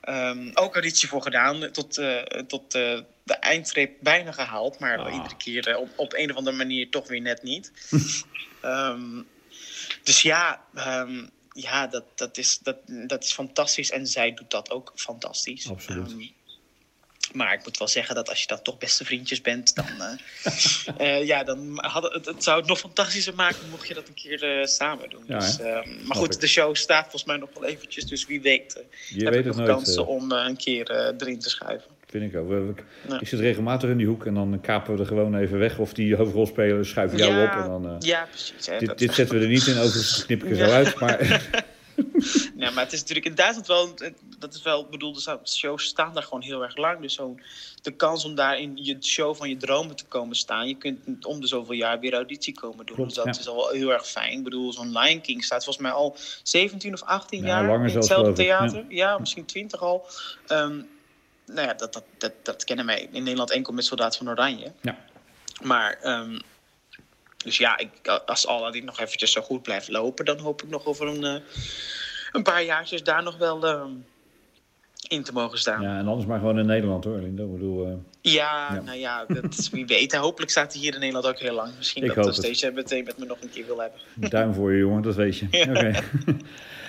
Ehm, 0.00 0.50
ook 0.54 0.72
auditie 0.72 1.08
voor 1.08 1.22
gedaan, 1.22 1.70
tot, 1.70 1.98
eh, 1.98 2.22
tot 2.46 2.72
de 2.72 3.34
eindstreep 3.40 3.92
bijna 4.00 4.32
gehaald, 4.32 4.78
maar 4.78 4.98
Ah. 4.98 5.14
iedere 5.14 5.36
keer 5.36 5.76
op, 5.76 5.88
op 5.96 6.12
een 6.14 6.30
of 6.30 6.36
andere 6.36 6.56
manier 6.56 6.90
toch 6.90 7.08
weer 7.08 7.20
net 7.20 7.42
niet. 7.42 7.72
Ehm, 8.60 9.22
dus 10.02 10.22
ja, 10.22 10.60
ehm, 10.74 11.24
ja 11.54 11.86
dat, 11.86 12.04
dat, 12.14 12.38
is, 12.38 12.58
dat, 12.58 12.76
dat 12.86 13.24
is 13.24 13.32
fantastisch 13.32 13.90
en 13.90 14.06
zij 14.06 14.34
doet 14.34 14.50
dat 14.50 14.70
ook 14.70 14.92
fantastisch. 14.94 15.68
Absoluut. 15.68 16.10
Ehm, 16.10 16.26
maar 17.32 17.54
ik 17.54 17.64
moet 17.64 17.78
wel 17.78 17.88
zeggen 17.88 18.14
dat 18.14 18.28
als 18.28 18.40
je 18.40 18.46
dan 18.46 18.62
toch 18.62 18.78
beste 18.78 19.04
vriendjes 19.04 19.40
bent, 19.40 19.74
dan, 19.74 19.86
eh, 19.86 20.16
eh, 21.18 21.26
ja, 21.26 21.44
dan 21.44 21.84
had 21.84 22.12
het, 22.12 22.26
het 22.26 22.44
zou 22.44 22.58
het 22.58 22.68
nog 22.68 22.78
fantastischer 22.78 23.34
maken 23.34 23.70
mocht 23.70 23.88
je 23.88 23.94
dat 23.94 24.08
een 24.08 24.14
keer 24.14 24.60
eh, 24.60 24.66
samen 24.66 25.10
doen. 25.10 25.24
Ja, 25.26 25.38
dus, 25.38 25.56
hè? 25.56 25.64
eh, 25.64 26.06
maar 26.06 26.16
goed, 26.16 26.34
ik. 26.34 26.40
de 26.40 26.46
show 26.46 26.74
staat 26.74 27.02
volgens 27.02 27.24
mij 27.24 27.36
nog 27.36 27.50
wel 27.54 27.64
eventjes, 27.64 28.04
dus 28.04 28.26
wie 28.26 28.40
weet 28.40 28.84
Je 29.08 29.24
heb 29.24 29.32
weet 29.32 29.40
ik 29.40 29.46
nog 29.46 29.56
nooit. 29.56 29.68
kansen 29.68 30.06
om 30.06 30.32
een 30.32 30.56
keer 30.56 30.90
erin 30.90 31.38
te 31.38 31.50
schuiven. 31.50 31.90
Vind 32.20 32.32
ik 32.34 32.40
ook. 32.40 32.48
We- 32.48 32.60
we- 32.64 32.74
Ja. 33.08 33.20
Ik 33.20 33.28
zit 33.28 33.40
regelmatig 33.40 33.90
in 33.90 33.96
die 33.96 34.06
hoek 34.06 34.26
en 34.26 34.34
dan 34.34 34.58
kapen 34.62 34.94
we 34.94 35.00
er 35.00 35.06
gewoon 35.06 35.34
even 35.34 35.58
weg. 35.58 35.78
Of 35.78 35.92
die 35.94 36.16
hoofdrolspelers 36.16 36.88
schuiven 36.88 37.18
jou 37.18 37.32
Ja, 37.34 37.44
op. 37.44 37.62
En 37.64 37.68
dan, 37.68 37.86
eh, 37.88 37.96
Ja, 37.98 38.26
precies. 38.30 38.66
Hè, 38.66 38.78
dit, 38.78 38.88
dat- 38.88 38.98
dit 38.98 39.14
zetten 39.14 39.36
we 39.38 39.42
er 39.42 39.48
niet 39.50 39.66
in, 39.66 39.72
overigens 39.78 40.24
knip 40.26 40.42
ik 40.44 40.50
er 40.50 40.56
zo 40.56 40.72
uit. 40.72 41.00
Maar 41.00 41.18
Ja, 42.56 42.70
maar 42.70 42.84
het 42.84 42.92
is 42.92 42.98
natuurlijk 43.00 43.26
in 43.26 43.34
Duitsland 43.34 43.66
wel, 43.66 43.88
dat 44.38 44.54
is 44.54 44.62
wel, 44.62 44.80
ik 44.84 44.90
bedoel, 44.90 45.12
de 45.12 45.38
shows 45.44 45.84
staan 45.84 46.14
daar 46.14 46.22
gewoon 46.22 46.42
heel 46.42 46.62
erg 46.62 46.76
lang. 46.76 47.00
Dus 47.00 47.14
zo, 47.14 47.34
de 47.82 47.90
kans 47.90 48.24
om 48.24 48.34
daar 48.34 48.58
in 48.60 48.70
je 48.74 48.96
show 49.00 49.34
van 49.36 49.48
je 49.48 49.56
dromen 49.56 49.96
te 49.96 50.04
komen 50.08 50.36
staan, 50.36 50.68
je 50.68 50.76
kunt 50.76 51.26
om 51.26 51.40
de 51.40 51.46
zoveel 51.46 51.74
jaar 51.74 52.00
weer 52.00 52.12
auditie 52.14 52.54
komen 52.54 52.86
doen. 52.86 52.94
Klopt, 52.96 53.14
dus 53.14 53.24
dat 53.24 53.34
ja. 53.34 53.40
is 53.40 53.48
al 53.48 53.56
wel 53.56 53.68
heel 53.68 53.92
erg 53.92 54.06
fijn. 54.06 54.38
Ik 54.38 54.44
bedoel, 54.44 54.72
zo'n 54.72 54.98
Lion 54.98 55.20
King 55.20 55.44
staat 55.44 55.64
volgens 55.64 55.84
mij 55.84 55.94
al 55.94 56.16
17 56.42 56.92
of 56.92 57.02
18 57.02 57.40
Ja, 57.44 57.46
jaar 57.46 57.88
in 57.88 57.94
hetzelfde 57.96 58.32
theater. 58.32 58.84
Ja. 58.88 59.18
misschien 59.18 59.44
20 59.44 59.80
al. 59.80 60.06
Ehm, 60.46 60.80
nou 61.46 61.66
ja, 61.68 61.74
dat, 61.74 61.92
dat, 61.92 62.04
dat, 62.18 62.32
dat 62.42 62.64
kennen 62.64 62.86
wij 62.86 63.08
in 63.12 63.22
Nederland 63.22 63.50
enkel 63.50 63.72
met 63.72 63.84
Soldaat 63.84 64.16
van 64.16 64.28
Oranje. 64.28 64.72
Ja. 64.80 64.96
Maar, 65.62 65.98
ehm, 66.02 66.38
dus 67.44 67.56
ja, 67.58 67.78
ik, 67.78 68.08
als 68.26 68.46
Aladdin 68.46 68.84
nog 68.84 69.00
eventjes 69.00 69.32
zo 69.32 69.40
goed 69.40 69.62
blijft 69.62 69.88
lopen, 69.88 70.24
dan 70.24 70.38
hoop 70.38 70.62
ik 70.62 70.68
nog 70.68 70.84
over 70.84 71.06
een, 71.06 71.24
eh, 71.24 71.42
een 72.32 72.42
paar 72.42 72.62
jaartjes 72.62 73.02
daar 73.02 73.22
nog 73.22 73.36
wel 73.36 73.66
ehm, 73.66 73.90
in 75.08 75.22
te 75.22 75.32
mogen 75.32 75.58
staan. 75.58 75.82
Ja, 75.82 75.98
en 75.98 76.06
anders 76.06 76.26
maar 76.26 76.38
gewoon 76.38 76.58
in 76.58 76.66
Nederland 76.66 77.04
hoor, 77.04 77.18
Linda. 77.18 77.42
Ik 77.42 77.52
bedoel, 77.52 77.86
eh, 77.86 77.92
Ja, 78.20 78.74
Ja. 78.74 78.80
nou 78.80 78.98
ja, 78.98 79.24
dat 79.28 79.58
is 79.58 79.70
wie 79.70 79.86
weet. 79.86 80.14
Hopelijk 80.26 80.50
staat 80.50 80.72
hij 80.72 80.82
hier 80.82 80.94
in 80.94 81.00
Nederland 81.00 81.26
ook 81.26 81.38
heel 81.38 81.54
lang. 81.54 81.72
Misschien 81.76 82.04
Ik 82.04 82.14
dat 82.14 82.24
het. 82.24 82.34
stage 82.34 82.72
meteen 82.72 83.04
met 83.04 83.18
me 83.18 83.24
nog 83.26 83.40
een 83.40 83.50
keer 83.50 83.66
wil 83.66 83.78
hebben. 83.80 84.00
duim 84.30 84.54
voor 84.54 84.72
je 84.72 84.78
jongen, 84.78 85.02
dat 85.02 85.14
weet 85.14 85.38
je. 85.38 85.46
Ja. 85.64 85.70
Oké. 85.70 85.92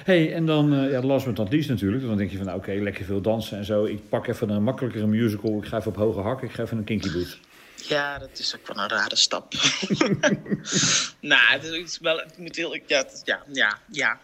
Hey, 0.06 0.34
en 0.34 0.46
dan, 0.46 0.74
eh 0.74 0.91
ja, 0.91 1.02
last 1.02 1.26
but 1.26 1.38
not 1.38 1.52
least 1.52 1.70
natuurlijk. 1.70 2.04
Dan 2.04 2.18
denk 2.18 2.32
je 2.32 2.38
van, 2.38 2.46
nou, 2.46 2.58
oké, 2.58 2.72
lekker 2.72 3.06
veel 3.06 3.22
dansen 3.22 3.58
en 3.58 3.65
zo. 3.65 3.86
Ik 3.86 4.10
pak 4.10 4.28
even 4.28 4.50
een 4.50 4.63
makkelijkere 4.63 5.08
musical. 5.08 5.58
Ik 5.58 5.65
ga 5.65 5.78
even 5.78 5.91
op 5.91 5.98
hoge 5.98 6.20
hak. 6.20 6.41
Ik 6.41 6.52
ga 6.52 6.63
even 6.63 6.78
een 6.78 6.84
Kinky 6.84 7.12
Boots. 7.12 7.39
Ja, 7.76 8.18
dat 8.20 8.39
is 8.39 8.56
ook 8.56 8.68
wel 8.68 8.84
een 8.84 8.89
rare 8.89 9.15
stap. 9.15 9.54
nou, 11.32 11.41
het 11.52 11.63
is 11.63 12.00
wel. 12.00 12.18
Het 12.18 12.38
moet 12.38 12.56
heel. 12.56 12.80
Ja, 12.88 13.06
ja, 13.24 13.44
ja, 13.52 13.80
ja. 13.91 14.20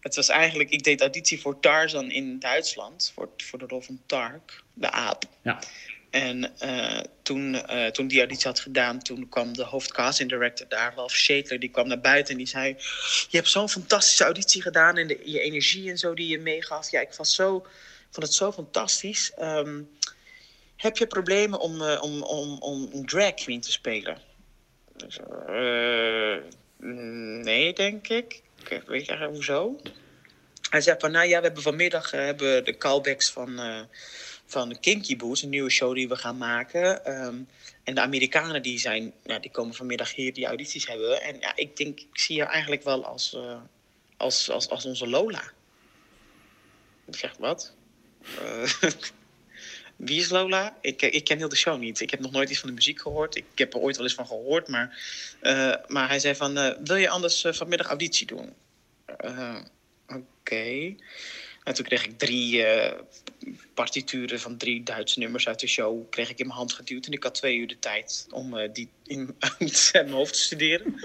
Het 0.00 0.14
was 0.14 0.28
eigenlijk. 0.28 0.70
Ik 0.70 0.82
deed 0.82 1.00
auditie 1.00 1.40
voor 1.40 1.60
Tarzan 1.60 2.10
in 2.10 2.38
Duitsland. 2.38 3.12
Voor, 3.14 3.28
voor 3.36 3.58
de 3.58 3.64
rol 3.68 3.80
van 3.80 4.00
Tark, 4.06 4.62
de 4.74 4.90
aap. 4.90 5.24
Ja. 5.42 5.58
En 6.14 6.58
eh, 6.58 7.00
toen, 7.22 7.54
eh, 7.54 7.86
toen 7.86 8.06
die 8.06 8.18
auditie 8.18 8.46
had 8.46 8.60
gedaan, 8.60 9.02
toen 9.02 9.28
kwam 9.28 9.52
de 9.52 9.64
hoofdcasting 9.64 10.28
director 10.28 10.68
daar, 10.68 10.92
Ralph 10.94 11.12
Schaetler, 11.12 11.60
die 11.60 11.70
kwam 11.70 11.88
naar 11.88 12.00
buiten 12.00 12.32
en 12.32 12.38
die 12.38 12.46
zei: 12.46 12.68
Je 13.28 13.36
hebt 13.36 13.48
zo'n 13.48 13.68
fantastische 13.68 14.24
auditie 14.24 14.62
gedaan 14.62 14.96
en 14.96 15.08
je 15.08 15.40
energie 15.40 15.90
en 15.90 15.98
zo 15.98 16.14
die 16.14 16.28
je 16.28 16.38
meegaf. 16.38 16.90
Ja, 16.90 17.00
ik 17.00 17.12
was 17.12 17.34
zo, 17.34 17.66
vond 18.10 18.26
het 18.26 18.34
zo 18.34 18.52
fantastisch. 18.52 19.32
Ehm, 19.36 19.82
heb 20.76 20.96
je 20.96 21.06
problemen 21.06 21.60
om, 21.60 21.82
eh, 21.82 22.02
om, 22.02 22.22
om, 22.22 22.58
om 22.58 22.88
een 22.92 23.06
drag 23.06 23.34
queen 23.34 23.60
te 23.60 23.72
spelen? 23.72 24.18
Dus, 24.96 25.18
nee, 27.42 27.72
denk 27.72 28.08
ik. 28.08 28.42
Ik 28.68 28.82
weet 28.86 29.08
eigenlijk 29.08 29.34
hoezo? 29.34 29.80
Hij 30.70 30.80
zei 30.80 30.96
van, 30.98 31.10
nou 31.10 31.28
ja, 31.28 31.38
we 31.38 31.44
hebben 31.44 31.62
vanmiddag 31.62 32.10
hebben 32.10 32.64
de 32.64 32.76
callbacks 32.76 33.30
van, 33.30 33.60
van 34.46 34.80
Kinky 34.80 35.16
Boots, 35.16 35.42
een 35.42 35.48
nieuwe 35.48 35.70
show 35.70 35.94
die 35.94 36.08
we 36.08 36.16
gaan 36.16 36.36
maken. 36.36 37.04
Ehm, 37.04 37.36
en 37.84 37.94
de 37.94 38.00
Amerikanen 38.00 38.62
die 38.62 38.78
zijn, 38.78 39.12
die 39.40 39.50
komen 39.50 39.74
vanmiddag 39.74 40.14
hier 40.14 40.32
die 40.32 40.46
audities 40.46 40.86
hebben. 40.86 41.22
En 41.22 41.40
ja, 41.40 41.56
ik 41.56 41.76
denk, 41.76 42.00
ik 42.00 42.18
zie 42.18 42.36
je 42.36 42.42
eigenlijk 42.44 42.82
wel 42.82 43.04
als, 43.04 43.34
eh, 43.34 43.60
als, 44.16 44.50
als, 44.50 44.68
als 44.68 44.84
onze 44.84 45.08
Lola. 45.08 45.42
Ik 47.06 47.16
zeg, 47.16 47.36
wat? 47.38 47.74
Eh, 48.40 48.72
wie 49.96 50.20
is 50.20 50.30
Lola? 50.30 50.76
Ik, 50.80 51.02
ik 51.02 51.24
ken 51.24 51.38
heel 51.38 51.48
de 51.48 51.56
show 51.56 51.78
niet. 51.78 52.00
Ik 52.00 52.10
heb 52.10 52.20
nog 52.20 52.30
nooit 52.30 52.50
iets 52.50 52.60
van 52.60 52.68
de 52.68 52.74
muziek 52.74 53.00
gehoord. 53.00 53.36
Ik 53.36 53.44
heb 53.54 53.74
er 53.74 53.80
ooit 53.80 53.96
wel 53.96 54.04
eens 54.04 54.14
van 54.14 54.26
gehoord. 54.26 54.68
Maar, 54.68 54.98
eh, 55.40 55.74
maar 55.86 56.08
hij 56.08 56.18
zei 56.18 56.34
van, 56.34 56.58
eh, 56.58 56.76
wil 56.84 56.96
je 56.96 57.08
anders 57.08 57.44
eh, 57.44 57.52
vanmiddag 57.52 57.86
auditie 57.86 58.26
doen? 58.26 58.54
Eh, 59.06 59.60
Oké. 60.08 60.94
En 61.64 61.74
toen 61.74 61.84
kreeg 61.84 62.04
ik 62.04 62.18
drie 62.18 62.64
eh, 62.64 63.00
partituren 63.74 64.40
van 64.40 64.56
drie 64.56 64.82
Duitse 64.82 65.18
nummers 65.18 65.48
uit 65.48 65.60
de 65.60 65.66
show. 65.66 66.10
Kreeg 66.10 66.30
ik 66.30 66.38
in 66.38 66.46
mijn 66.46 66.58
hand 66.58 66.72
geduwd. 66.72 67.06
En 67.06 67.12
ik 67.12 67.22
had 67.22 67.34
twee 67.34 67.56
uur 67.56 67.66
de 67.66 67.78
tijd 67.78 68.26
om 68.30 68.56
eh, 68.56 68.72
die 68.72 68.88
in, 69.04 69.36
uit 69.58 69.90
mijn 69.92 70.10
hoofd 70.10 70.32
te 70.32 70.40
studeren. 70.40 71.00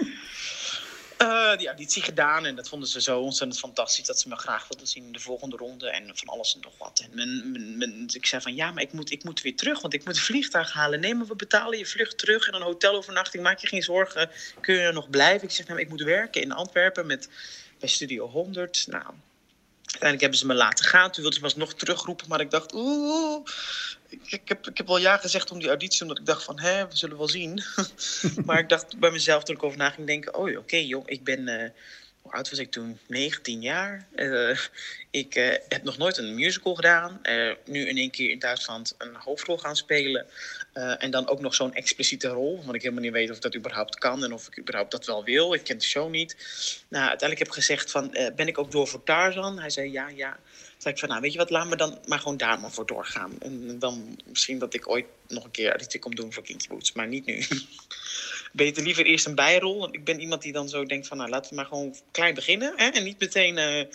Eh, 1.17 1.57
die 1.57 1.67
auditie 1.67 2.01
gedaan 2.01 2.45
en 2.45 2.55
dat 2.55 2.69
vonden 2.69 2.89
ze 2.89 3.01
zo 3.01 3.19
ontzettend 3.19 3.59
fantastisch 3.59 4.05
dat 4.05 4.19
ze 4.19 4.27
me 4.27 4.35
graag 4.35 4.67
wilden 4.67 4.87
zien 4.87 5.05
in 5.05 5.11
de 5.11 5.19
volgende 5.19 5.55
ronde 5.55 5.89
en 5.89 6.11
van 6.13 6.27
alles 6.27 6.55
en 6.55 6.61
nog 6.61 6.77
wat. 6.77 7.07
En 7.11 8.07
ik 8.13 8.25
zei 8.25 8.41
van 8.41 8.55
ja, 8.55 8.71
maar 8.71 8.83
ik 8.83 8.93
moet, 8.93 9.11
ik 9.11 9.23
moet 9.23 9.41
weer 9.41 9.55
terug, 9.55 9.81
want 9.81 9.93
ik 9.93 10.05
moet 10.05 10.15
een 10.15 10.21
vliegtuig 10.21 10.73
halen. 10.73 10.99
Nee, 10.99 11.15
maar 11.15 11.27
we 11.27 11.35
betalen 11.35 11.77
je 11.77 11.85
vlucht 11.85 12.17
terug 12.17 12.47
en 12.47 12.53
een 12.53 12.61
hotelovernachting. 12.61 13.43
Maak 13.43 13.59
je 13.59 13.67
geen 13.67 13.83
zorgen, 13.83 14.29
kun 14.61 14.75
je 14.75 14.81
er 14.81 14.93
nog 14.93 15.09
blijven? 15.09 15.47
Ik 15.47 15.53
zeg 15.53 15.67
nou, 15.67 15.79
ik 15.79 15.89
moet 15.89 16.01
werken 16.01 16.41
in 16.41 16.51
Antwerpen 16.51 17.05
met, 17.05 17.29
bij 17.79 17.89
Studio 17.89 18.27
100. 18.27 18.85
Nou, 18.87 19.05
uiteindelijk 19.91 20.21
hebben 20.21 20.39
ze 20.39 20.45
me 20.45 20.53
laten 20.53 20.85
gaan. 20.85 21.11
Toen 21.11 21.21
wilden 21.21 21.33
ze 21.33 21.39
me 21.39 21.45
alsnog 21.45 21.73
terugroepen, 21.73 22.27
maar 22.27 22.39
ik 22.39 22.51
dacht 22.51 22.73
oeh. 22.73 23.45
Ik, 24.09 24.41
heb, 24.45 24.67
ik 24.67 24.77
heb 24.77 24.87
wel 24.87 24.97
ja 24.97 25.17
gezegd 25.17 25.51
om 25.51 25.59
die 25.59 25.67
auditie, 25.67 26.01
omdat 26.01 26.19
ik 26.19 26.25
dacht 26.25 26.43
van, 26.43 26.59
hè, 26.59 26.87
we 26.87 26.97
zullen 26.97 27.17
wel 27.17 27.27
zien. 27.27 27.63
maar 28.45 28.59
ik 28.59 28.69
dacht 28.69 28.99
bij 28.99 29.11
mezelf 29.11 29.43
toen 29.43 29.55
ik 29.55 29.63
over 29.63 29.77
na 29.77 29.89
ging 29.89 30.07
denken, 30.07 30.35
oh 30.35 30.57
oké 30.57 30.77
joh, 30.77 31.03
ik 31.05 31.23
ben, 31.23 31.47
eh, 31.47 31.69
hoe 32.29 32.37
oud 32.37 32.49
was 32.49 32.59
ik 32.59 32.71
toen? 32.71 32.99
19 33.07 33.61
jaar. 33.61 34.07
Eh, 34.15 34.57
ik 35.11 35.35
eh, 35.35 35.55
heb 35.67 35.83
nog 35.83 35.97
nooit 35.97 36.17
een 36.17 36.35
musical 36.35 36.75
gedaan. 36.75 37.19
Eh, 37.21 37.51
nu 37.65 37.87
in 37.87 37.97
één 37.97 38.11
keer 38.11 38.29
in 38.29 38.39
Duitsland 38.39 38.95
een 38.97 39.15
hoofdrol 39.15 39.57
gaan 39.57 39.75
spelen. 39.75 40.25
En 40.73 41.11
dan 41.11 41.27
ook 41.27 41.39
nog 41.39 41.55
zo'n 41.55 41.73
expliciete 41.73 42.27
rol, 42.27 42.61
want 42.63 42.75
ik 42.75 42.81
helemaal 42.81 43.03
niet 43.03 43.11
weet 43.11 43.31
of 43.31 43.39
dat 43.39 43.55
überhaupt 43.55 43.97
kan 43.97 44.23
en 44.23 44.33
of 44.33 44.47
ik 44.47 44.59
überhaupt 44.59 44.91
dat 44.91 45.05
wel 45.05 45.23
wil. 45.23 45.53
Ik 45.53 45.63
ken 45.63 45.77
de 45.77 45.83
show 45.83 46.09
niet. 46.09 46.35
Nou, 46.87 47.07
uiteindelijk 47.07 47.39
heb 47.39 47.47
ik 47.47 47.53
gezegd 47.53 47.91
van, 47.91 48.17
ben 48.35 48.47
ik 48.47 48.57
ook 48.57 48.71
door 48.71 48.87
voor 48.87 49.03
Tarzan? 49.03 49.59
Hij 49.59 49.69
zei 49.69 49.91
ja, 49.91 50.09
ja. 50.09 50.31
Toen 50.31 50.81
zei 50.81 50.93
ik 50.93 50.99
van, 50.99 51.09
nou 51.09 51.21
weet 51.21 51.31
je 51.31 51.37
wat, 51.37 51.49
laat 51.49 51.67
me 51.67 51.75
dan 51.75 51.99
maar 52.05 52.19
gewoon 52.19 52.37
daar 52.37 52.59
maar 52.59 52.71
voor 52.71 52.85
doorgaan. 52.85 53.31
En 53.39 53.79
dan 53.79 54.19
misschien 54.25 54.59
dat 54.59 54.73
ik 54.73 54.89
ooit 54.89 55.05
nog 55.27 55.43
een 55.43 55.51
keer 55.51 55.69
auditie 55.69 55.99
kom 55.99 56.15
doen 56.15 56.33
voor 56.33 56.43
Kinky 56.43 56.67
maar 56.93 57.07
niet 57.07 57.25
nu. 57.25 57.43
Beter 58.51 58.83
liever 58.83 59.05
eerst 59.05 59.25
een 59.25 59.35
bijrol. 59.35 59.93
Ik 59.93 60.03
ben 60.03 60.19
iemand 60.19 60.41
die 60.41 60.53
dan 60.53 60.69
zo 60.69 60.85
denkt 60.85 61.07
van, 61.07 61.17
nou 61.17 61.29
laten 61.29 61.49
we 61.49 61.55
maar 61.55 61.65
gewoon 61.65 61.95
klein 62.11 62.33
beginnen. 62.33 62.73
Hè? 62.75 62.87
En 62.87 63.03
niet 63.03 63.19
meteen, 63.19 63.57
eh, 63.57 63.85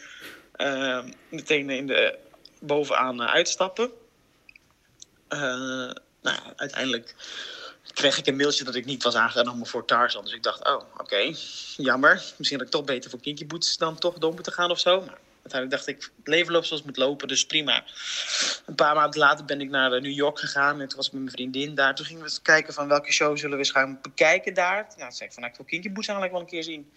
eh, 0.53 1.05
meteen 1.29 1.71
in 1.71 1.87
de, 1.87 2.19
bovenaan 2.61 3.23
eh, 3.23 3.33
uitstappen. 3.33 3.91
Nou, 6.23 6.39
uiteindelijk 6.57 7.15
kreeg 7.93 8.19
ik 8.19 8.27
een 8.27 8.37
mailtje 8.37 8.65
dat 8.65 8.75
ik 8.75 8.85
niet 8.85 9.03
was 9.03 9.15
aangenomen 9.15 9.67
voor 9.67 9.85
Tarzan. 9.85 10.25
Dus 10.25 10.33
ik 10.33 10.43
dacht, 10.43 10.67
oh, 10.67 10.83
oké, 10.97 11.35
jammer. 11.77 12.23
Misschien 12.37 12.59
had 12.59 12.67
ik 12.67 12.73
toch 12.73 12.85
beter 12.85 13.11
voor 13.11 13.21
Kinky 13.21 13.47
Boots 13.47 13.77
dan 13.77 13.99
toch 13.99 14.19
door 14.19 14.35
moeten 14.35 14.53
gaan 14.53 14.71
of 14.71 14.79
zo. 14.79 15.01
Maar 15.01 15.19
uiteindelijk 15.45 15.71
dacht 15.71 15.87
ik, 15.87 16.11
het 16.17 16.29
leven 16.29 16.53
loopt 16.53 16.67
zoals 16.67 16.83
het 16.83 16.91
moet 16.91 17.07
lopen, 17.07 17.29
dus 17.29 17.47
prima. 17.47 17.85
Een 18.67 18.75
paar 18.75 18.95
maanden 18.95 19.19
later 19.19 19.45
ben 19.45 19.61
ik 19.61 19.71
naar 19.71 19.93
eh, 19.93 20.03
New 20.03 20.13
York 20.13 20.39
gegaan. 20.39 20.81
En 20.81 20.89
toen 20.89 20.97
was 20.97 21.07
ik 21.07 21.13
met 21.13 21.23
mijn 21.23 21.35
vriendin 21.35 21.75
daar. 21.75 21.95
Toen 21.95 22.07
gingen 22.07 22.25
we 22.25 22.39
kijken 22.43 22.75
van 22.75 22.89
welke 22.89 23.13
show 23.13 23.37
zullen 23.37 23.53
we 23.53 23.59
eens 23.59 23.71
gaan 23.71 23.99
bekijken 24.03 24.55
daar. 24.55 24.75
Nou, 24.75 24.99
toen 24.99 25.13
zei 25.13 25.29
ik 25.29 25.35
van, 25.35 25.43
nou, 25.43 25.53
ik 25.53 25.59
wil 25.59 25.67
Kinky 25.67 25.93
Boots 25.93 26.09
eigenlijk 26.09 26.33
wel 26.33 26.41
een 26.41 26.53
keer 26.53 26.63
zien. 26.63 26.91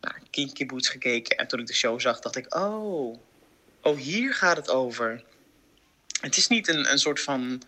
Nou, 0.00 0.14
Kinky 0.30 0.66
Boots 0.66 0.88
gekeken. 0.88 1.36
En 1.36 1.48
toen 1.48 1.60
ik 1.60 1.66
de 1.66 1.74
show 1.74 2.00
zag, 2.00 2.20
dacht 2.20 2.36
ik, 2.36 2.54
oh, 2.54 3.18
oh 3.82 3.98
hier 3.98 4.34
gaat 4.34 4.56
het 4.56 4.70
over. 4.70 5.22
Het 6.20 6.36
is 6.36 6.48
niet 6.48 6.68
een, 6.68 6.90
een 6.90 6.98
soort 6.98 7.20
van 7.20 7.62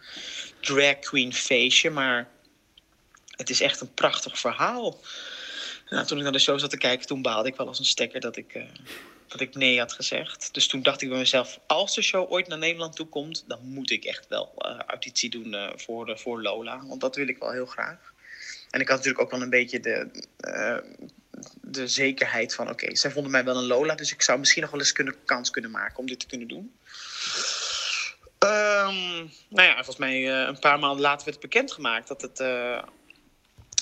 drag 0.60 0.98
queen 0.98 1.34
feestje, 1.34 1.90
maar 1.90 2.28
het 3.36 3.50
is 3.50 3.60
echt 3.60 3.80
een 3.80 3.94
prachtig 3.94 4.38
verhaal. 4.38 5.00
Nou, 5.90 6.06
toen 6.06 6.16
ik 6.16 6.22
naar 6.22 6.32
de 6.32 6.38
show 6.38 6.58
zat 6.58 6.70
te 6.70 6.76
kijken, 6.76 7.06
toen 7.06 7.22
baalde 7.22 7.48
ik 7.48 7.56
wel 7.56 7.66
als 7.66 7.78
een 7.78 7.84
stekker 7.84 8.20
dat 8.20 8.36
ik, 8.36 8.54
eh, 8.54 8.62
dat 9.26 9.40
ik 9.40 9.54
nee 9.54 9.78
had 9.78 9.92
gezegd. 9.92 10.54
Dus 10.54 10.66
toen 10.66 10.82
dacht 10.82 11.02
ik 11.02 11.08
bij 11.08 11.18
mezelf, 11.18 11.58
als 11.66 11.94
de 11.94 12.02
show 12.02 12.30
ooit 12.30 12.48
naar 12.48 12.58
Nederland 12.58 12.96
toe 12.96 13.06
komt, 13.06 13.44
dan 13.46 13.58
moet 13.62 13.90
ik 13.90 14.04
echt 14.04 14.26
wel 14.28 14.52
eh, 14.58 14.78
auditie 14.86 15.30
doen 15.30 15.54
eh, 15.54 15.68
voor, 15.76 16.18
voor 16.18 16.42
Lola. 16.42 16.86
Want 16.86 17.00
dat 17.00 17.16
wil 17.16 17.28
ik 17.28 17.38
wel 17.38 17.52
heel 17.52 17.66
graag. 17.66 18.12
En 18.70 18.80
ik 18.80 18.88
had 18.88 18.96
natuurlijk 18.96 19.24
ook 19.24 19.30
wel 19.30 19.42
een 19.42 19.50
beetje 19.50 19.80
de, 19.80 20.08
de 21.60 21.88
zekerheid 21.88 22.54
van, 22.54 22.70
oké, 22.70 22.96
zij 22.96 23.10
vonden 23.10 23.30
mij 23.30 23.44
wel 23.44 23.56
een 23.56 23.66
Lola, 23.66 23.94
dus 23.94 24.12
ik 24.12 24.22
zou 24.22 24.38
misschien 24.38 24.62
nog 24.62 24.70
wel 24.70 24.80
eens 24.80 24.92
kunnen, 24.92 25.14
kans 25.24 25.50
kunnen 25.50 25.70
maken 25.70 25.98
om 25.98 26.06
dit 26.06 26.20
te 26.20 26.26
kunnen 26.26 26.48
doen. 26.48 26.74
Ehm, 28.38 29.26
nou 29.48 29.68
ja, 29.68 29.74
volgens 29.74 29.96
mij 29.96 30.46
een 30.46 30.58
paar 30.58 30.78
maanden 30.78 31.00
later 31.00 31.24
werd 31.24 31.40
bekendgemaakt 31.40 32.08
dat 32.08 32.22
het. 32.22 32.40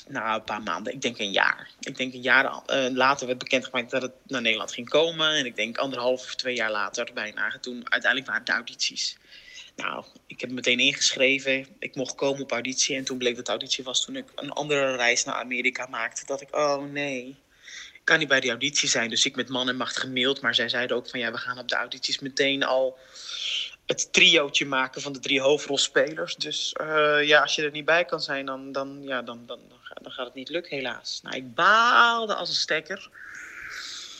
Nou, 0.08 0.34
een 0.34 0.44
paar 0.44 0.62
maanden, 0.62 0.92
ik 0.92 1.00
denk 1.00 1.18
een 1.18 1.32
jaar. 1.32 1.70
Ik 1.80 1.96
denk 1.96 2.14
een 2.14 2.20
jaar 2.20 2.62
eh, 2.66 2.86
later 2.92 3.26
werd 3.26 3.38
bekendgemaakt 3.38 3.90
dat 3.90 4.02
het 4.02 4.12
naar 4.26 4.40
Nederland 4.40 4.72
ging 4.72 4.88
komen. 4.88 5.30
En 5.30 5.46
ik 5.46 5.56
denk 5.56 5.78
anderhalf 5.78 6.22
of 6.22 6.34
twee 6.34 6.54
jaar 6.54 6.70
later 6.70 7.10
bijna. 7.14 7.58
Toen 7.60 7.90
uiteindelijk 7.90 8.30
waren 8.30 8.46
de 8.46 8.52
audities. 8.52 9.18
Nou, 9.76 10.04
ik 10.26 10.40
heb 10.40 10.48
me 10.48 10.54
meteen 10.54 10.78
ingeschreven. 10.78 11.66
Ik 11.78 11.94
mocht 11.94 12.14
komen 12.14 12.42
op 12.42 12.52
auditie. 12.52 12.96
En 12.96 13.04
toen 13.04 13.18
bleek 13.18 13.36
dat 13.36 13.44
de 13.44 13.50
auditie 13.50 13.84
was 13.84 14.04
toen 14.04 14.16
ik 14.16 14.32
een 14.34 14.50
andere 14.50 14.96
reis 14.96 15.24
naar 15.24 15.34
Amerika 15.34 15.86
maakte. 15.86 16.26
Dat 16.26 16.40
ik, 16.40 16.56
oh 16.56 16.82
nee, 16.82 17.36
ik 17.94 18.00
kan 18.04 18.18
niet 18.18 18.28
bij 18.28 18.40
die 18.40 18.50
auditie 18.50 18.88
zijn. 18.88 19.10
Dus 19.10 19.24
ik 19.24 19.36
met 19.36 19.48
man 19.48 19.68
en 19.68 19.76
macht 19.76 19.98
gemaild. 19.98 20.40
Maar 20.40 20.54
zij 20.54 20.68
zeiden 20.68 20.96
ook 20.96 21.08
van 21.08 21.20
ja, 21.20 21.30
we 21.30 21.38
gaan 21.38 21.58
op 21.58 21.68
de 21.68 21.76
audities 21.76 22.18
meteen 22.18 22.64
al 22.64 22.98
het 23.86 24.12
triootje 24.12 24.66
maken 24.66 25.02
van 25.02 25.12
de 25.12 25.18
drie 25.20 25.40
hoofdrolspelers. 25.40 26.36
Dus 26.36 26.72
eh, 26.72 27.18
ja, 27.22 27.40
als 27.40 27.54
je 27.54 27.62
er 27.62 27.70
niet 27.70 27.84
bij 27.84 28.04
kan 28.04 28.20
zijn, 28.20 28.46
dan, 28.46 28.72
dan, 28.72 29.02
ja, 29.02 29.22
dan, 29.22 29.46
dan, 29.46 29.60
dan, 29.68 29.78
ga- 29.82 29.98
dan 30.02 30.12
gaat 30.12 30.26
het 30.26 30.34
niet 30.34 30.48
lukken, 30.48 30.76
helaas. 30.76 31.20
Nou, 31.22 31.36
ik 31.36 31.54
baalde 31.54 32.34
als 32.34 32.48
een 32.48 32.54
stekker. 32.54 33.10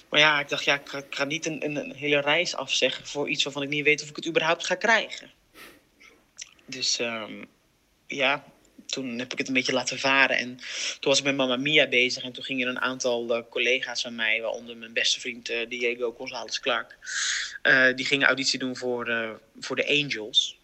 Maar 0.09 0.21
ja, 0.21 0.41
ik 0.41 0.49
dacht, 0.49 0.65
ja, 0.65 0.75
ik 0.81 1.07
ga, 1.11 1.25
niet 1.25 1.47
een, 1.47 1.65
een, 1.65 1.77
een 1.77 1.95
hele 1.95 2.21
reis 2.21 2.55
afzeggen 2.55 3.07
voor 3.07 3.29
iets 3.29 3.45
waarvan 3.45 3.63
ik 3.63 3.69
niet 3.69 3.85
weet 3.85 4.03
of 4.03 4.09
ik 4.09 4.17
het 4.17 4.27
überhaupt 4.27 4.67
ga 4.67 4.75
krijgen. 4.75 5.31
Dus 6.67 6.99
ehm, 6.99 7.45
ja, 8.07 8.45
toen 8.87 9.19
heb 9.19 9.33
ik 9.33 9.39
het 9.39 9.49
een 9.49 9.55
beetje 9.55 9.73
laten 9.73 9.99
varen. 9.99 10.37
En 10.37 10.57
toen 11.01 11.11
was 11.11 11.19
ik 11.19 11.25
met 11.25 11.37
Mamma 11.37 11.57
Mia 11.57 11.89
bezig. 11.89 12.23
En 12.23 12.33
toen 12.33 12.45
gingen 12.45 12.69
een 12.69 12.81
aantal 12.81 13.35
eh, 13.35 13.43
collega's 13.51 14.03
van 14.03 14.15
mij, 14.15 14.41
waaronder 14.41 14.77
mijn 14.77 14.93
beste 14.93 15.21
vriend 15.21 15.49
eh, 15.49 15.69
Diego 15.69 16.13
González 16.13 16.59
Clark, 16.59 16.97
eh, 17.63 17.95
die 17.95 18.07
gingen 18.07 18.27
auditie 18.27 18.59
doen 18.59 18.77
voor, 18.77 19.39
voor 19.61 19.77
de 19.77 19.89
Angels. 19.89 20.59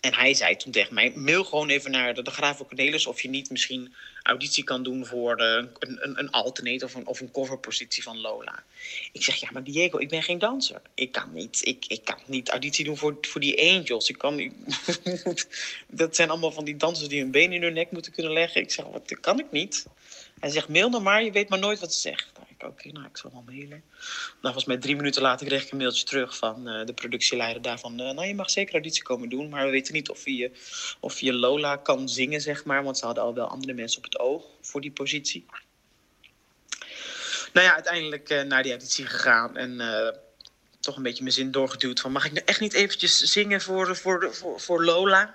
En 0.00 0.14
hij 0.14 0.34
zei 0.34 0.56
toen 0.56 0.72
tegen 0.72 0.94
mij: 0.94 1.12
mail 1.14 1.44
gewoon 1.44 1.68
even 1.68 1.90
naar 1.90 2.14
de, 2.14 2.22
de 2.22 2.30
Graaf 2.30 2.66
Cornelis 2.66 3.06
of 3.06 3.22
je 3.22 3.28
niet 3.28 3.50
misschien 3.50 3.94
auditie 4.26 4.64
kan 4.64 4.82
doen 4.82 5.06
voor 5.06 5.36
de, 5.36 5.68
een, 5.78 5.98
een, 6.00 6.18
een 6.18 6.30
alternate 6.30 6.84
of 6.84 6.94
een, 6.94 7.06
of 7.06 7.20
een 7.20 7.30
coverpositie 7.30 8.02
van 8.02 8.20
Lola. 8.20 8.62
Ik 9.12 9.22
zeg: 9.22 9.36
Ja, 9.36 9.48
maar 9.52 9.64
Diego, 9.64 9.98
ik 9.98 10.08
ben 10.08 10.22
geen 10.22 10.38
danser. 10.38 10.80
Ik 10.94 11.12
kan 11.12 11.32
niet, 11.32 11.60
ik, 11.62 11.84
ik 11.88 12.04
kan 12.04 12.18
niet 12.26 12.48
auditie 12.48 12.84
doen 12.84 12.96
voor, 12.96 13.16
voor 13.20 13.40
die 13.40 13.72
Angels. 13.72 14.08
Ik 14.08 14.18
kan 14.18 14.34
niet, 14.34 14.52
dat 15.88 16.16
zijn 16.16 16.30
allemaal 16.30 16.52
van 16.52 16.64
die 16.64 16.76
dansers 16.76 17.08
die 17.08 17.20
hun 17.20 17.30
been 17.30 17.52
in 17.52 17.62
hun 17.62 17.72
nek 17.72 17.90
moeten 17.90 18.12
kunnen 18.12 18.32
leggen. 18.32 18.60
Ik 18.60 18.70
zeg: 18.70 18.84
Wat, 18.84 19.08
dat 19.08 19.20
kan 19.20 19.38
ik 19.38 19.50
niet. 19.50 19.86
Hij 20.40 20.50
zegt: 20.50 20.68
Mail 20.68 20.90
dan 20.90 21.02
maar, 21.02 21.24
je 21.24 21.32
weet 21.32 21.48
maar 21.48 21.58
nooit 21.58 21.80
wat 21.80 21.94
ze 21.94 22.00
zegt 22.00 22.35
oké, 22.58 22.88
nou, 22.88 23.06
ik 23.06 23.16
zal 23.16 23.30
wel 23.32 23.42
mailen. 23.46 23.82
Nou, 24.28 24.40
volgens 24.40 24.64
mij 24.64 24.76
drie 24.76 24.96
minuten 24.96 25.22
later 25.22 25.46
kreeg 25.46 25.64
ik 25.64 25.70
een 25.70 25.78
mailtje 25.78 26.04
terug 26.04 26.36
van 26.36 26.68
uh, 26.68 26.84
de 26.84 26.92
productieleider 26.92 27.62
daarvan. 27.62 28.00
Uh, 28.00 28.10
nou, 28.10 28.26
je 28.26 28.34
mag 28.34 28.50
zeker 28.50 28.72
auditie 28.74 29.02
komen 29.02 29.28
doen, 29.28 29.48
maar 29.48 29.64
we 29.64 29.70
weten 29.70 29.94
niet 29.94 30.10
of 30.10 30.24
je, 30.24 30.50
of 31.00 31.20
je 31.20 31.32
Lola 31.32 31.76
kan 31.76 32.08
zingen, 32.08 32.40
zeg 32.40 32.64
maar. 32.64 32.84
Want 32.84 32.98
ze 32.98 33.04
hadden 33.04 33.24
al 33.24 33.34
wel 33.34 33.46
andere 33.46 33.72
mensen 33.72 33.98
op 33.98 34.04
het 34.04 34.18
oog 34.18 34.44
voor 34.60 34.80
die 34.80 34.90
positie. 34.90 35.46
Nou 37.52 37.66
ja, 37.66 37.74
uiteindelijk 37.74 38.30
uh, 38.30 38.42
naar 38.42 38.62
die 38.62 38.72
auditie 38.72 39.06
gegaan 39.06 39.56
en 39.56 39.80
toch 40.80 40.96
een 40.96 41.02
beetje 41.02 41.22
mijn 41.22 41.34
zin 41.34 41.50
doorgeduwd 41.50 42.00
van... 42.00 42.12
mag 42.12 42.24
ik 42.24 42.32
nu 42.32 42.40
echt 42.44 42.60
niet 42.60 42.72
eventjes 42.72 43.18
zingen 43.18 43.60
voor, 43.60 43.96
voor, 43.96 44.34
voor, 44.34 44.60
voor 44.60 44.84
Lola? 44.84 45.34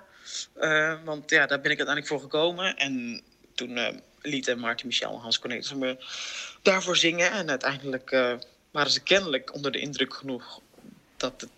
want 1.04 1.30
ja, 1.30 1.46
daar 1.46 1.62
ben 1.62 1.72
ik 1.72 1.78
uiteindelijk 1.78 2.08
voor 2.08 2.20
gekomen. 2.20 2.76
En 2.76 3.24
toen 3.56 4.02
lieten 4.22 4.60
Martin 4.60 4.88
Michel 4.88 5.14
en 5.14 5.20
Hans 5.20 5.40
Cornelis 5.40 5.74
me 5.74 5.98
daarvoor 6.62 6.98
zingen. 6.98 7.32
En 7.32 7.50
uiteindelijk 7.50 8.12
uh, 8.12 8.34
waren 8.72 8.92
ze 8.92 9.04
kennelijk 9.04 9.54
onder 9.54 9.72
de 9.72 9.80
indruk 9.80 10.14
genoeg 10.14 10.62
dat, 11.18 11.42
het, 11.42 11.50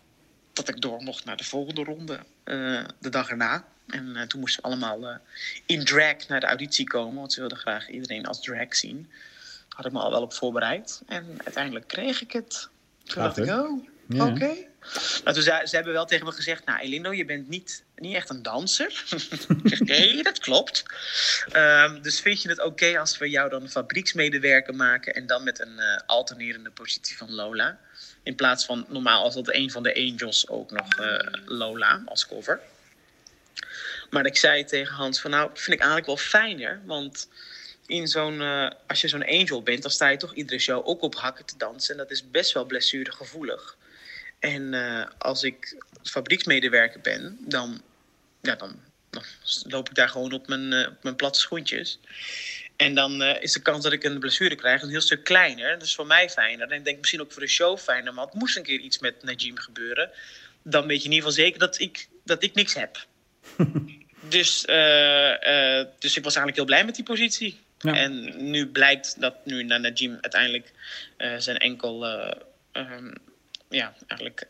dat 0.54 0.70
ik 0.70 0.82
door 0.82 1.02
mocht 1.02 1.26
naar 1.26 1.38
de 1.38 1.44
volgende 1.44 1.84
ronde 1.84 2.20
uh, 2.46 2.84
de 3.00 3.10
dag 3.10 3.30
erna. 3.30 3.66
En 3.88 4.10
uh, 4.16 4.22
toen 4.22 4.40
moesten 4.40 4.62
we 4.62 4.68
allemaal 4.68 5.20
in 5.66 5.86
drag 5.86 6.28
naar 6.28 6.40
de 6.40 6.46
auditie 6.46 6.88
komen, 6.88 7.16
want 7.16 7.34
ze 7.34 7.40
wilden 7.40 7.58
graag 7.58 7.90
iedereen 7.90 8.26
als 8.26 8.42
drag 8.42 8.76
zien. 8.76 9.12
Had 9.70 9.86
ik 9.86 9.92
me 9.92 10.00
al 10.00 10.12
wel 10.12 10.22
op 10.22 10.34
voorbereid. 10.34 11.02
En 11.08 11.38
uiteindelijk 11.44 11.88
kreeg 11.88 12.22
ik 12.22 12.32
het. 12.32 12.70
Toen 13.04 13.24
dacht 13.24 13.38
ik, 13.38 13.50
oh, 13.50 13.88
ja. 14.08 14.26
oké. 14.26 14.34
Okay. 14.34 14.68
Nou, 15.24 15.36
toen 15.36 15.44
ze, 15.44 15.62
ze 15.64 15.76
hebben 15.76 15.94
wel 15.94 16.06
tegen 16.06 16.26
me 16.26 16.32
gezegd, 16.32 16.66
nou 16.66 16.80
Elindo, 16.80 17.14
je 17.14 17.26
bent 17.26 17.50
niet, 17.50 17.84
niet 17.96 18.16
echt 18.16 18.30
een 18.30 18.44
danser. 18.44 19.04
Oké, 19.82 20.22
dat 20.22 20.40
klopt. 20.40 20.84
Um, 21.56 22.02
dus 22.02 22.20
vind 22.20 22.42
je 22.42 22.50
het 22.50 22.64
oké 22.64 23.00
als 23.00 23.18
we 23.18 23.30
jou 23.30 23.50
dan 23.50 23.70
fabrieksmedewerker 23.70 24.76
maken 24.76 25.14
en 25.14 25.28
dan 25.28 25.44
met 25.44 25.60
een 25.60 25.78
uh, 25.78 25.98
alternerende 26.06 26.70
positie 26.70 27.18
van 27.18 27.34
Lola? 27.34 27.80
In 28.24 28.36
plaats 28.36 28.66
van 28.66 28.86
normaal 28.90 29.24
als 29.24 29.34
dat 29.34 29.54
een 29.54 29.72
van 29.72 29.84
de 29.84 29.96
Angels 29.96 30.48
ook 30.48 30.72
nog 30.72 31.00
uh, 31.00 31.18
Lola 31.46 32.02
als 32.06 32.28
cover. 32.28 32.60
Maar 34.10 34.26
ik 34.26 34.38
zei 34.38 34.66
tegen 34.66 34.96
Hans 34.96 35.22
van 35.22 35.32
nou, 35.32 35.50
vind 35.54 35.72
ik 35.72 35.80
eigenlijk 35.80 36.06
wel 36.06 36.18
fijner, 36.18 36.82
want 36.86 37.28
in 37.86 38.08
zo'n, 38.08 38.42
uh, 38.42 38.70
als 38.88 39.02
je 39.02 39.08
zo'n 39.08 39.26
angel 39.26 39.64
bent, 39.64 39.82
dan 39.82 39.92
sta 39.92 40.10
je 40.10 40.18
toch 40.18 40.34
iedere 40.34 40.60
show 40.60 40.88
ook 40.88 41.02
op 41.02 41.16
hakken 41.16 41.46
te 41.46 41.58
dansen. 41.58 41.92
En 41.92 41.98
dat 41.98 42.12
is 42.12 42.30
best 42.30 42.52
wel 42.54 42.66
blessuregevoelig. 42.66 43.78
En 44.44 44.74
uh, 44.74 45.06
als 45.18 45.44
ik 45.44 45.78
fabrieksmedewerker 46.04 47.02
ben, 47.02 47.38
dan, 47.40 47.82
ja, 48.42 48.56
dan, 48.56 48.80
dan 49.10 49.24
loop 49.64 49.90
ik 49.90 49.96
daar 49.96 50.10
gewoon 50.10 50.32
op 50.34 50.48
mijn, 50.48 50.72
uh, 50.72 50.88
op 50.88 51.04
mijn 51.04 51.16
platte 51.16 51.40
schoentjes. 51.40 52.00
En 52.76 52.96
dan 52.96 53.22
uh, 53.22 53.42
is 53.42 53.52
de 53.52 53.62
kans 53.62 53.84
dat 53.84 53.92
ik 53.92 54.04
een 54.04 54.20
blessure 54.20 54.56
krijg 54.56 54.82
een 54.82 54.90
heel 54.90 55.02
stuk 55.02 55.24
kleiner. 55.24 55.74
Dat 55.74 55.88
is 55.88 55.96
voor 55.96 56.08
mij 56.08 56.30
fijner. 56.30 56.72
En 56.72 56.78
ik 56.78 56.86
denk 56.86 56.98
misschien 56.98 57.22
ook 57.22 57.32
voor 57.32 57.42
de 57.42 57.48
show 57.48 57.78
fijner. 57.78 58.14
Maar 58.14 58.26
het 58.26 58.34
moest 58.34 58.58
een 58.58 58.64
keer 58.64 58.80
iets 58.80 59.00
met 59.00 59.24
Najim 59.24 59.58
gebeuren. 59.58 60.10
Dan 60.62 60.88
weet 60.88 61.00
je 61.00 61.06
in 61.06 61.14
ieder 61.14 61.30
geval 61.30 61.44
zeker 61.44 61.60
dat 61.60 61.80
ik, 61.80 62.08
dat 62.24 62.44
ik 62.44 62.54
niks 62.54 62.74
heb. 62.74 63.06
dus, 64.36 64.62
dus 66.00 66.18
ik 66.18 66.24
was 66.24 66.36
eigenlijk 66.36 66.56
heel 66.56 66.66
blij 66.66 66.86
met 66.86 66.96
die 66.96 67.04
positie. 67.04 67.60
Ja. 67.80 67.96
En 67.96 68.34
nu 68.50 68.68
blijkt 68.68 69.22
dat 69.22 69.46
nu 69.46 69.64
Najim 69.64 70.18
uiteindelijk 70.22 70.72
zijn 71.38 71.58
enkel... 71.58 72.06
Um, 72.74 73.14
ja, 73.74 73.96
eigenlijk 74.08 74.48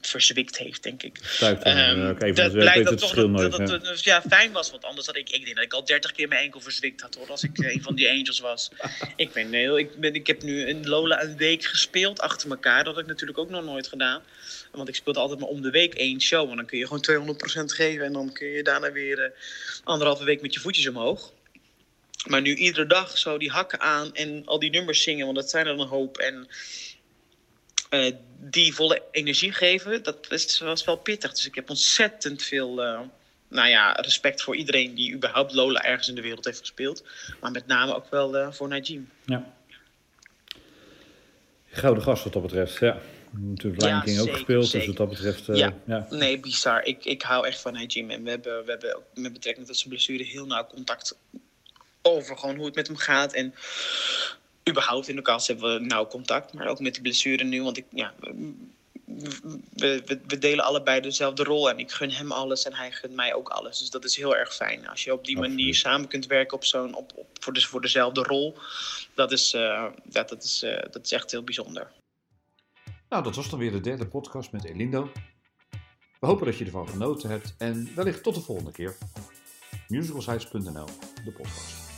verzwikt 0.00 0.58
heeft, 0.58 0.82
denk 0.82 1.02
ik. 1.02 1.18
Um, 1.40 2.08
okay, 2.08 2.32
dat 2.32 2.52
blijkt 2.52 2.84
dat 2.84 2.98
toch 2.98 3.14
dat, 3.14 3.50
dat, 3.50 3.66
dat, 3.66 3.84
dus, 3.84 4.02
ja, 4.02 4.22
fijn 4.22 4.52
was. 4.52 4.70
Want 4.70 4.84
anders 4.84 5.06
had 5.06 5.16
ik, 5.16 5.30
ik 5.30 5.44
denk 5.44 5.56
dat 5.56 5.64
ik 5.64 5.72
al 5.72 5.84
dertig 5.84 6.12
keer 6.12 6.28
mijn 6.28 6.42
enkel 6.42 6.60
verzwikt 6.60 7.00
had 7.00 7.14
hoor. 7.14 7.30
Als 7.30 7.42
ik 7.42 7.58
een 7.58 7.82
van 7.82 7.94
die 7.94 8.10
angels 8.10 8.40
was. 8.40 8.70
ik 9.16 9.32
ben 9.32 9.52
heel, 9.52 9.78
ik, 9.78 9.96
ben, 9.96 10.14
ik 10.14 10.26
heb 10.26 10.42
nu 10.42 10.68
een 10.68 10.88
Lola 10.88 11.22
een 11.22 11.36
week 11.36 11.64
gespeeld 11.64 12.20
achter 12.20 12.50
elkaar. 12.50 12.84
Dat 12.84 12.94
had 12.94 13.02
ik 13.02 13.08
natuurlijk 13.08 13.38
ook 13.38 13.50
nog 13.50 13.64
nooit 13.64 13.88
gedaan. 13.88 14.22
Want 14.72 14.88
ik 14.88 14.94
speelde 14.94 15.20
altijd 15.20 15.40
maar 15.40 15.48
om 15.48 15.62
de 15.62 15.70
week 15.70 15.94
één 15.94 16.20
show. 16.20 16.50
En 16.50 16.56
dan 16.56 16.66
kun 16.66 16.78
je 16.78 16.86
gewoon 16.86 17.36
200% 17.36 17.64
geven. 17.64 18.04
En 18.04 18.12
dan 18.12 18.32
kun 18.32 18.46
je 18.46 18.62
daarna 18.62 18.92
weer 18.92 19.18
uh, 19.18 19.24
anderhalve 19.84 20.24
week 20.24 20.42
met 20.42 20.54
je 20.54 20.60
voetjes 20.60 20.88
omhoog. 20.88 21.32
Maar 22.28 22.40
nu 22.40 22.54
iedere 22.54 22.86
dag 22.86 23.18
zo 23.18 23.38
die 23.38 23.50
hakken 23.50 23.80
aan 23.80 24.14
en 24.14 24.42
al 24.44 24.58
die 24.58 24.70
nummers 24.70 25.02
zingen. 25.02 25.24
Want 25.24 25.36
dat 25.36 25.50
zijn 25.50 25.66
er 25.66 25.78
een 25.78 25.86
hoop. 25.86 26.18
En 26.18 26.48
uh, 27.90 28.12
die 28.38 28.74
volle 28.74 29.02
energie 29.10 29.52
geven, 29.52 30.02
dat 30.02 30.28
was 30.58 30.84
wel 30.84 30.96
pittig. 30.96 31.30
Dus 31.30 31.46
ik 31.46 31.54
heb 31.54 31.70
ontzettend 31.70 32.42
veel 32.42 32.84
uh, 32.84 33.00
nou 33.48 33.68
ja, 33.68 33.92
respect 33.92 34.42
voor 34.42 34.56
iedereen 34.56 34.94
die 34.94 35.14
überhaupt 35.14 35.52
Lola 35.52 35.82
ergens 35.82 36.08
in 36.08 36.14
de 36.14 36.20
wereld 36.20 36.44
heeft 36.44 36.58
gespeeld. 36.58 37.04
Maar 37.40 37.50
met 37.50 37.66
name 37.66 37.94
ook 37.94 38.10
wel 38.10 38.36
uh, 38.36 38.52
voor 38.52 38.68
Najim. 38.68 39.10
Ja. 39.24 39.52
Gouden 41.70 42.02
gast 42.02 42.24
wat 42.24 42.32
dat 42.32 42.42
betreft, 42.42 42.78
ja. 42.78 43.00
Natuurlijk 43.30 43.82
Lion 43.82 43.94
ja, 43.94 44.00
King 44.00 44.18
ook 44.20 44.32
gespeeld, 44.32 44.60
dus 44.60 44.70
zeker. 44.70 44.88
dus 44.88 44.96
wat 44.96 45.08
dat 45.08 45.16
betreft... 45.16 45.58
Ja. 45.58 45.74
ja. 45.86 46.06
nee, 46.10 46.40
bizar. 46.40 46.82
Ik, 46.82 47.04
ik 47.04 47.22
hou 47.22 47.46
echt 47.46 47.60
van 47.60 47.72
Najim. 47.72 48.10
En 48.10 48.22
we 48.22 48.30
hebben, 48.30 48.64
we 48.64 48.70
hebben 48.70 48.96
met 49.14 49.32
betrekking 49.32 49.66
tot 49.66 49.76
zijn 49.76 49.88
blessure 49.88 50.24
heel 50.24 50.46
nauw 50.46 50.66
contact 50.66 51.18
over 52.02 52.36
gewoon 52.38 52.56
hoe 52.56 52.66
het 52.66 52.74
met 52.74 52.86
hem 52.86 52.96
gaat. 52.96 53.32
En 53.32 53.54
überhaupt 54.70 55.08
in 55.08 55.16
de 55.16 55.22
kast 55.22 55.46
hebben 55.46 55.74
we 55.74 55.86
nauw 55.86 56.06
contact. 56.06 56.52
Maar 56.52 56.66
ook 56.66 56.80
met 56.80 56.94
de 56.94 57.00
blessure 57.00 57.44
nu. 57.44 57.62
Want 57.62 57.76
ik, 57.76 57.84
ja, 57.90 58.14
we, 59.04 60.02
we, 60.04 60.20
we, 60.26 60.38
delen 60.38 60.64
allebei 60.64 61.00
dezelfde 61.00 61.44
rol. 61.44 61.70
En 61.70 61.78
ik 61.78 61.90
gun 61.90 62.10
hem 62.10 62.32
alles 62.32 62.64
en 62.64 62.74
hij 62.74 62.92
gunt 62.92 63.14
mij 63.14 63.34
ook 63.34 63.48
alles. 63.48 63.78
Dus 63.78 63.90
dat 63.90 64.04
is 64.04 64.16
heel 64.16 64.36
erg 64.36 64.54
fijn. 64.54 64.88
Als 64.88 65.04
je 65.04 65.12
op 65.12 65.24
die 65.24 65.36
Absoluut. 65.36 65.56
manier 65.56 65.74
samen 65.74 66.08
kunt 66.08 66.26
werken 66.26 66.56
op 66.56 66.64
zo'n, 66.64 66.94
op, 66.94 67.12
op, 67.14 67.26
voor, 67.40 67.52
de, 67.52 67.60
voor 67.60 67.80
dezelfde 67.80 68.22
rol. 68.22 68.56
Dat 69.14 69.32
is, 69.32 69.54
uh, 69.54 69.60
ja, 70.08 70.22
dat, 70.22 70.42
is, 70.42 70.62
uh, 70.62 70.78
dat 70.90 71.04
is 71.04 71.12
echt 71.12 71.30
heel 71.30 71.44
bijzonder. 71.44 71.90
Nou, 73.08 73.22
dat 73.22 73.36
was 73.36 73.50
dan 73.50 73.58
weer 73.58 73.72
de 73.72 73.80
derde 73.80 74.08
podcast 74.08 74.52
met 74.52 74.64
Elindo. 74.64 75.12
We 76.20 76.26
hopen 76.26 76.46
dat 76.46 76.58
je 76.58 76.64
ervan 76.64 76.88
genoten 76.88 77.30
hebt. 77.30 77.54
En 77.58 77.92
wellicht 77.94 78.22
tot 78.22 78.34
de 78.34 78.40
volgende 78.40 78.72
keer. 78.72 78.96
musicalsites.nl, 79.88 80.88
de 81.24 81.32
podcast. 81.32 81.89